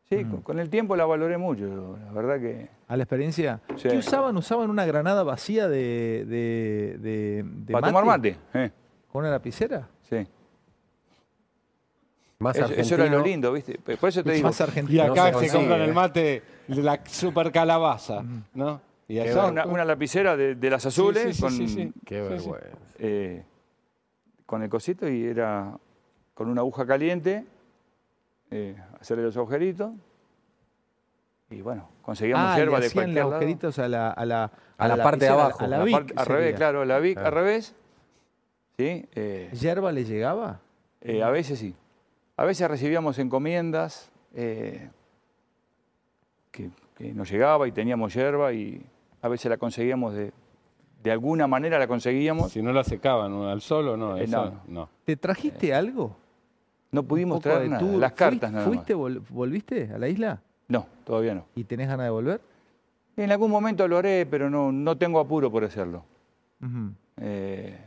Sí, 0.08 0.24
Mm. 0.26 0.42
con, 0.42 0.58
el 0.58 0.68
tiempo 0.68 0.94
la 0.94 1.06
valoré 1.06 1.38
mucho. 1.38 1.96
La 2.04 2.12
verdad 2.12 2.38
que. 2.38 2.68
¿A 2.86 2.98
la 2.98 3.04
experiencia? 3.04 3.60
Sí. 3.76 3.88
¿Qué 3.88 3.96
usaban? 3.96 4.36
¿Usaban 4.36 4.68
una 4.68 4.84
granada 4.84 5.22
vacía 5.22 5.68
de, 5.68 6.26
de, 6.28 6.98
de- 7.00 7.42
de 7.46 7.72
para 7.72 7.86
tomar 7.86 8.04
mate. 8.04 8.36
eh, 8.52 8.70
¿Con 9.10 9.20
una 9.22 9.30
lapicera? 9.30 9.88
sí. 10.02 10.26
Más 12.42 12.56
Eso, 12.56 12.66
eso 12.72 12.94
era 12.94 13.04
lo 13.04 13.10
argentino. 13.18 13.22
lindo, 13.24 13.52
¿viste? 13.52 13.78
Por 13.96 14.08
eso 14.08 14.22
te 14.24 14.32
digo. 14.32 14.48
Más 14.48 14.58
Y 14.58 14.62
argentino. 14.62 15.06
No 15.06 15.12
acá 15.12 15.38
se 15.38 15.48
se, 15.48 15.56
compran 15.56 15.80
el 15.80 15.92
mate 15.94 16.42
de 16.68 16.82
la 16.82 17.00
super 17.06 17.52
calabaza, 17.52 18.22
¿no? 18.54 18.80
Y 19.08 19.18
allá- 19.18 19.46
Una, 19.46 19.66
una 19.66 19.84
lapicera 19.84 20.36
de, 20.36 20.54
de 20.54 20.70
las 20.70 20.84
azules 20.86 21.22
Sí, 21.24 21.32
sí, 21.34 21.40
con, 21.42 21.50
sí, 21.52 21.68
sí, 21.68 21.74
sí. 21.74 21.92
Qué 22.04 22.20
vergüenza. 22.20 22.68
eh, 22.98 23.44
con 24.46 24.62
el 24.62 24.68
cosito 24.68 25.08
y 25.08 25.24
era 25.24 25.76
con 26.34 26.48
una 26.48 26.60
aguja 26.62 26.86
caliente, 26.86 27.44
eh, 28.50 28.76
hacerle 29.00 29.24
los 29.24 29.36
agujeritos. 29.36 29.92
Y 31.50 31.60
bueno, 31.60 31.88
conseguíamos 32.02 32.46
Ah, 32.46 32.56
hierba 32.56 32.78
le 32.78 32.80
de 32.82 32.86
hacían 32.86 33.04
cualquier 33.04 33.16
los 33.24 33.30
lado. 33.30 33.34
agujeritos 33.36 33.78
a 33.78 33.88
la, 33.88 34.10
a 34.10 34.24
la, 34.24 34.50
A 34.78 34.88
la 34.88 34.96
parte 35.02 35.24
de 35.26 35.30
abajo. 35.30 35.62
A 35.64 35.66
la 35.68 35.78
La 35.78 35.84
Vic 35.84 35.94
parte- 35.94 36.14
al 36.16 36.26
revés, 36.26 36.54
claro, 36.56 36.84
la 36.84 36.98
Vic 36.98 37.14
Claro. 37.14 37.26
al 37.28 37.44
revés. 37.44 37.74
¿Sí? 38.78 39.06
Eh, 39.14 39.50
¿Yerba 39.52 39.92
le 39.92 40.04
llegaba? 40.04 40.60
eh, 41.02 41.22
a 41.22 41.30
veces 41.30 41.58
sí. 41.58 41.74
A 42.36 42.44
veces 42.44 42.68
recibíamos 42.68 43.18
encomiendas 43.18 44.10
eh, 44.34 44.88
que, 46.50 46.70
que 46.96 47.12
nos 47.12 47.30
llegaba 47.30 47.68
y 47.68 47.72
teníamos 47.72 48.14
hierba 48.14 48.52
y 48.52 48.84
a 49.20 49.28
veces 49.28 49.50
la 49.50 49.56
conseguíamos 49.58 50.14
de, 50.14 50.32
de 51.02 51.10
alguna 51.12 51.46
manera 51.46 51.78
la 51.78 51.86
conseguíamos. 51.86 52.52
Si 52.52 52.62
no 52.62 52.72
la 52.72 52.84
secaban 52.84 53.32
al 53.42 53.60
sol 53.60 53.88
o 53.88 53.96
no, 53.96 54.16
Eh, 54.16 54.24
eso 54.24 54.46
no. 54.46 54.60
no. 54.66 54.88
¿Te 55.04 55.16
trajiste 55.16 55.74
algo? 55.74 56.16
No 56.90 57.00
¿Un 57.02 57.06
pudimos 57.06 57.40
traer 57.40 57.68
nada, 57.70 57.80
tour? 57.80 57.94
las 57.98 58.12
cartas 58.12 58.50
¿Fuiste- 58.50 58.52
nada 58.52 58.66
más. 58.66 58.74
¿Fuiste, 58.74 58.96
vol- 58.96 59.22
volviste 59.30 59.90
a 59.94 59.98
la 59.98 60.08
isla? 60.08 60.40
No, 60.68 60.86
todavía 61.04 61.34
no. 61.34 61.44
¿Y 61.54 61.64
tenés 61.64 61.88
ganas 61.88 62.04
de 62.06 62.10
volver? 62.10 62.40
En 63.16 63.30
algún 63.30 63.50
momento 63.50 63.86
lo 63.88 63.98
haré, 63.98 64.24
pero 64.26 64.48
no, 64.48 64.72
no 64.72 64.96
tengo 64.96 65.20
apuro 65.20 65.50
por 65.50 65.64
hacerlo. 65.64 66.04
Eh, 67.18 67.78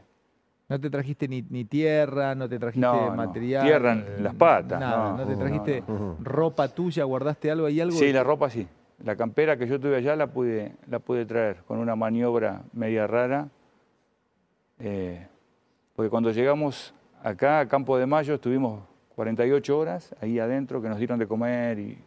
No 0.68 0.80
te 0.80 0.90
trajiste 0.90 1.28
ni, 1.28 1.44
ni 1.44 1.66
tierra, 1.66 2.34
no 2.34 2.50
te 2.50 2.58
trajiste 2.58 2.86
No, 2.86 3.10
no. 3.12 3.16
material. 3.16 3.66
Tierra 3.66 3.92
en 3.94 4.24
las 4.24 4.34
patas, 4.34 4.80
Nada, 4.80 5.12
no, 5.12 5.18
no. 5.18 5.28
te 5.28 5.36
trajiste 5.36 5.84
No, 5.88 6.00
no. 6.00 6.18
ropa 6.24 6.68
tuya, 6.70 7.04
guardaste 7.04 7.52
algo 7.52 7.68
ahí, 7.68 7.80
algo. 7.80 7.96
sí, 7.98 8.12
la 8.12 8.24
ropa 8.24 8.50
sí. 8.50 8.68
La 9.04 9.16
campera 9.16 9.58
que 9.58 9.68
yo 9.68 9.80
tuve 9.80 9.98
allá 9.98 10.16
la 10.16 10.28
pude, 10.28 10.74
la 10.90 11.00
pude 11.00 11.26
traer 11.26 11.58
con 11.68 11.78
una 11.80 11.96
maniobra 11.96 12.62
media 12.74 13.06
rara. 13.06 13.50
Eh, 14.80 15.28
porque 15.96 16.10
cuando 16.10 16.32
llegamos 16.32 16.94
acá 17.24 17.60
a 17.60 17.68
Campo 17.68 17.98
de 17.98 18.06
Mayo 18.06 18.34
estuvimos 18.36 18.82
48 19.16 19.78
horas 19.78 20.16
ahí 20.22 20.40
adentro 20.40 20.82
que 20.82 20.90
nos 20.90 20.98
dieron 20.98 21.20
de 21.20 21.28
comer 21.28 21.80
y 21.80 21.98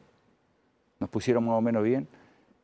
nos 0.98 1.08
pusieron 1.10 1.44
más 1.46 1.54
o 1.54 1.60
menos 1.60 1.82
bien. 1.84 2.08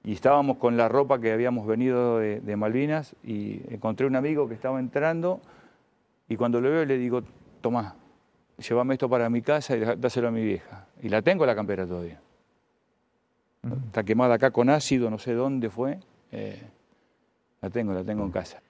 Y 0.02 0.12
estábamos 0.12 0.58
con 0.58 0.76
la 0.76 0.88
ropa 0.88 1.18
que 1.20 1.32
habíamos 1.32 1.66
venido 1.66 2.18
de, 2.18 2.40
de 2.40 2.56
Malvinas 2.56 3.14
y 3.22 3.60
encontré 3.72 4.06
un 4.06 4.16
amigo 4.16 4.48
que 4.48 4.54
estaba 4.54 4.78
entrando 4.80 5.40
y 6.28 6.36
cuando 6.36 6.60
lo 6.60 6.70
veo 6.70 6.84
le 6.84 6.96
digo, 6.98 7.22
tomá, 7.60 7.96
llévame 8.58 8.94
esto 8.94 9.08
para 9.08 9.28
mi 9.30 9.42
casa 9.42 9.76
y 9.76 9.80
dáselo 9.96 10.28
a 10.28 10.30
mi 10.30 10.44
vieja. 10.44 10.86
Y 11.02 11.08
la 11.08 11.22
tengo 11.22 11.44
la 11.46 11.54
campera 11.54 11.86
todavía. 11.86 12.20
Está 13.86 14.02
quemada 14.04 14.34
acá 14.34 14.50
con 14.50 14.68
ácido, 14.68 15.08
no 15.10 15.18
sé 15.18 15.32
dónde 15.34 15.70
fue. 15.70 15.98
eh, 16.32 16.62
la 17.62 17.70
tengo, 17.70 17.94
la 17.94 18.04
tengo 18.04 18.22
en 18.24 18.30
casa. 18.30 18.60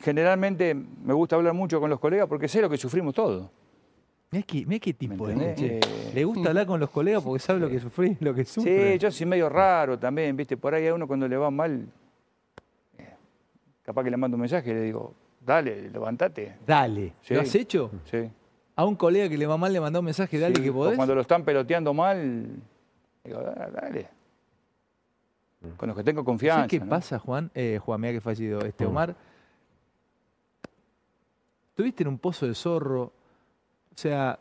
Generalmente 0.00 0.74
me 0.74 1.12
gusta 1.12 1.36
hablar 1.36 1.52
mucho 1.54 1.80
con 1.80 1.90
los 1.90 1.98
colegas 2.00 2.28
porque 2.28 2.46
sé 2.48 2.60
lo 2.62 2.70
que 2.70 2.76
sufrimos 2.78 3.14
todos. 3.14 3.50
Mirá 4.30 4.44
qué, 4.80 4.92
tipo 4.94 5.26
¿Me 5.26 5.32
es, 5.52 5.56
che. 5.56 5.66
entendés? 5.78 5.86
Eh, 6.08 6.10
Le 6.14 6.24
gusta 6.24 6.48
hablar 6.48 6.66
con 6.66 6.80
los 6.80 6.90
colegas 6.90 7.22
porque 7.22 7.38
sabe 7.40 7.60
lo 7.60 7.68
que 7.68 7.78
sufrí, 7.80 8.16
lo 8.20 8.34
que 8.34 8.44
sufre. 8.44 8.92
Sí, 8.92 8.98
yo 8.98 9.10
soy 9.10 9.26
medio 9.26 9.48
raro 9.48 9.98
también, 9.98 10.36
¿viste? 10.36 10.56
Por 10.56 10.74
ahí 10.74 10.86
a 10.86 10.94
uno 10.94 11.06
cuando 11.06 11.26
le 11.28 11.36
va 11.36 11.50
mal, 11.50 11.86
eh, 12.98 13.14
capaz 13.82 14.02
que 14.04 14.10
le 14.10 14.16
mando 14.16 14.36
un 14.36 14.40
mensaje 14.42 14.70
y 14.70 14.74
le 14.74 14.82
digo, 14.82 15.14
dale, 15.46 15.88
levantate. 15.90 16.56
Dale. 16.66 17.14
Sí. 17.22 17.34
¿Lo 17.34 17.40
has 17.40 17.54
hecho? 17.54 17.90
Sí. 18.10 18.28
A 18.74 18.84
un 18.84 18.96
colega 18.96 19.28
que 19.28 19.38
le 19.38 19.46
va 19.46 19.56
mal 19.56 19.72
le 19.72 19.80
mandó 19.80 20.00
un 20.00 20.04
mensaje, 20.04 20.38
dale 20.38 20.56
Sí, 20.56 20.62
que 20.62 20.72
podés. 20.72 20.96
Cuando 20.96 21.14
lo 21.14 21.22
están 21.22 21.44
peloteando 21.44 21.94
mal, 21.94 22.46
digo, 23.24 23.38
"Ah, 23.56 23.68
dale. 23.72 24.08
Con 25.78 25.88
los 25.88 25.96
que 25.96 26.04
tengo 26.04 26.22
confianza. 26.24 26.58
¿Sabes 26.60 26.70
qué 26.70 26.80
¿no? 26.80 26.88
pasa, 26.90 27.18
Juan? 27.18 27.50
Eh, 27.54 27.80
Juan, 27.82 28.00
mira 28.00 28.12
que 28.12 28.20
fallido. 28.20 28.60
Este, 28.60 28.84
Mm. 28.84 28.88
Omar, 28.88 29.16
estuviste 31.70 32.02
en 32.02 32.08
un 32.08 32.18
pozo 32.18 32.46
de 32.46 32.54
zorro, 32.54 33.02
o 33.04 33.12
sea, 33.94 34.38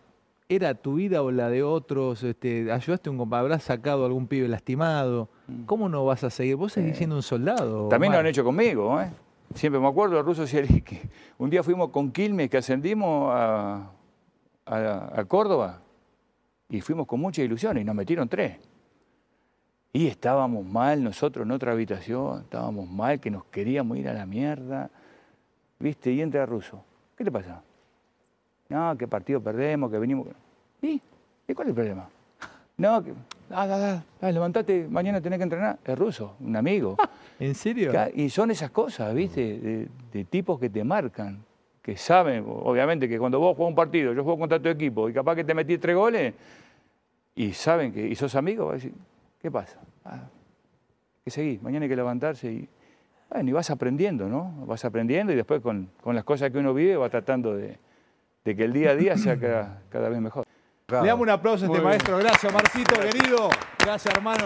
¿era 0.49 0.73
tu 0.75 0.95
vida 0.95 1.21
o 1.23 1.31
la 1.31 1.49
de 1.49 1.63
otros? 1.63 2.21
Este, 2.23 2.71
¿Ayudaste 2.71 3.09
a 3.09 3.11
un 3.11 3.17
compa? 3.17 3.39
¿Habrás 3.39 3.63
sacado 3.63 4.03
a 4.03 4.07
algún 4.07 4.27
pibe 4.27 4.47
lastimado? 4.47 5.29
¿Cómo 5.65 5.89
no 5.89 6.05
vas 6.05 6.23
a 6.23 6.29
seguir? 6.29 6.55
Vos 6.57 6.73
seguís 6.73 6.93
Eh, 6.93 6.95
siendo 6.95 7.15
un 7.15 7.23
soldado. 7.23 7.87
También 7.89 8.13
lo 8.13 8.19
han 8.19 8.27
hecho 8.27 8.43
conmigo, 8.43 8.99
¿eh? 9.01 9.09
Siempre 9.53 9.79
me 9.79 9.87
acuerdo, 9.87 10.19
el 10.19 10.25
ruso 10.25 10.45
Sieriki. 10.45 10.99
Un 11.37 11.49
día 11.49 11.63
fuimos 11.63 11.89
con 11.89 12.11
Quilmes, 12.11 12.49
que 12.49 12.57
ascendimos 12.57 13.31
a, 13.33 13.89
a- 14.65 15.25
Córdoba, 15.25 15.81
y 16.69 16.81
fuimos 16.81 17.07
con 17.07 17.19
mucha 17.21 17.41
ilusión, 17.41 17.77
y 17.77 17.83
nos 17.83 17.95
metieron 17.95 18.27
tres. 18.27 18.57
Y 19.93 20.07
estábamos 20.07 20.65
mal 20.65 21.01
nosotros 21.01 21.45
en 21.45 21.51
otra 21.51 21.71
habitación, 21.71 22.41
estábamos 22.41 22.89
mal, 22.89 23.19
que 23.21 23.31
nos 23.31 23.45
queríamos 23.45 23.97
ir 23.97 24.09
a 24.09 24.13
la 24.13 24.25
mierda. 24.25 24.89
¿Viste? 25.79 26.11
Y 26.11 26.21
entra 26.21 26.41
el 26.41 26.47
ruso. 26.47 26.83
¿Qué 27.15 27.23
te 27.23 27.31
pasa? 27.31 27.61
No, 28.67 28.97
que 28.97 29.07
partido 29.07 29.39
perdemos, 29.41 29.89
que 29.91 29.97
venimos. 29.99 30.27
¿Y? 30.81 31.01
¿Y 31.47 31.53
cuál 31.53 31.67
es 31.67 31.69
el 31.69 31.75
problema? 31.75 32.09
No, 32.77 33.01
que. 33.03 33.13
Ah, 33.49 33.67
da, 33.67 33.77
da, 33.77 34.03
da, 34.19 34.31
levantate, 34.31 34.87
mañana 34.89 35.21
tenés 35.21 35.37
que 35.37 35.43
entrenar. 35.43 35.77
Es 35.85 35.97
ruso, 35.97 36.35
un 36.39 36.55
amigo. 36.55 36.97
¿En 37.39 37.53
serio? 37.55 37.91
Y 38.13 38.29
son 38.29 38.51
esas 38.51 38.71
cosas, 38.71 39.13
¿viste? 39.13 39.59
De, 39.59 39.87
de 40.11 40.23
tipos 40.25 40.59
que 40.59 40.69
te 40.69 40.83
marcan, 40.83 41.43
que 41.81 41.95
saben, 41.95 42.43
obviamente, 42.47 43.07
que 43.07 43.19
cuando 43.19 43.39
vos 43.39 43.55
jugás 43.55 43.69
un 43.69 43.75
partido, 43.75 44.13
yo 44.13 44.23
juego 44.23 44.39
contra 44.39 44.59
tu 44.59 44.69
equipo 44.69 45.07
y 45.09 45.13
capaz 45.13 45.35
que 45.35 45.43
te 45.43 45.53
metí 45.53 45.77
tres 45.77 45.95
goles, 45.95 46.33
y 47.35 47.51
saben 47.53 47.91
que 47.91 48.07
y 48.07 48.15
sos 48.15 48.33
amigo, 48.35 48.65
vas 48.65 48.73
a 48.73 48.75
decir, 48.75 48.93
¿qué 49.41 49.51
pasa? 49.51 49.79
Ah, 50.03 50.23
que 51.23 51.29
seguís, 51.29 51.61
mañana 51.61 51.83
hay 51.83 51.89
que 51.89 51.95
levantarse 51.95 52.51
y. 52.51 52.69
Bueno, 53.27 53.49
y 53.49 53.53
vas 53.53 53.71
aprendiendo, 53.71 54.29
¿no? 54.29 54.53
Vas 54.67 54.85
aprendiendo 54.85 55.33
y 55.33 55.35
después 55.35 55.59
con, 55.59 55.89
con 56.01 56.13
las 56.15 56.23
cosas 56.23 56.51
que 56.51 56.59
uno 56.59 56.75
vive 56.75 56.95
va 56.95 57.09
tratando 57.09 57.55
de, 57.55 57.77
de 58.45 58.55
que 58.55 58.63
el 58.63 58.71
día 58.71 58.91
a 58.91 58.95
día 58.95 59.17
sea 59.17 59.37
cada, 59.37 59.81
cada 59.89 60.09
vez 60.09 60.21
mejor. 60.21 60.45
Le 60.87 60.97
damos 60.97 61.21
un 61.23 61.29
aplauso 61.31 61.65
a 61.65 61.65
este 61.65 61.67
Muy 61.67 61.77
bien. 61.79 61.83
maestro. 61.89 62.17
Gracias, 62.19 62.53
Marcito, 62.53 62.99
querido. 62.99 63.49
Gracias, 63.79 64.13
hermano. 64.13 64.43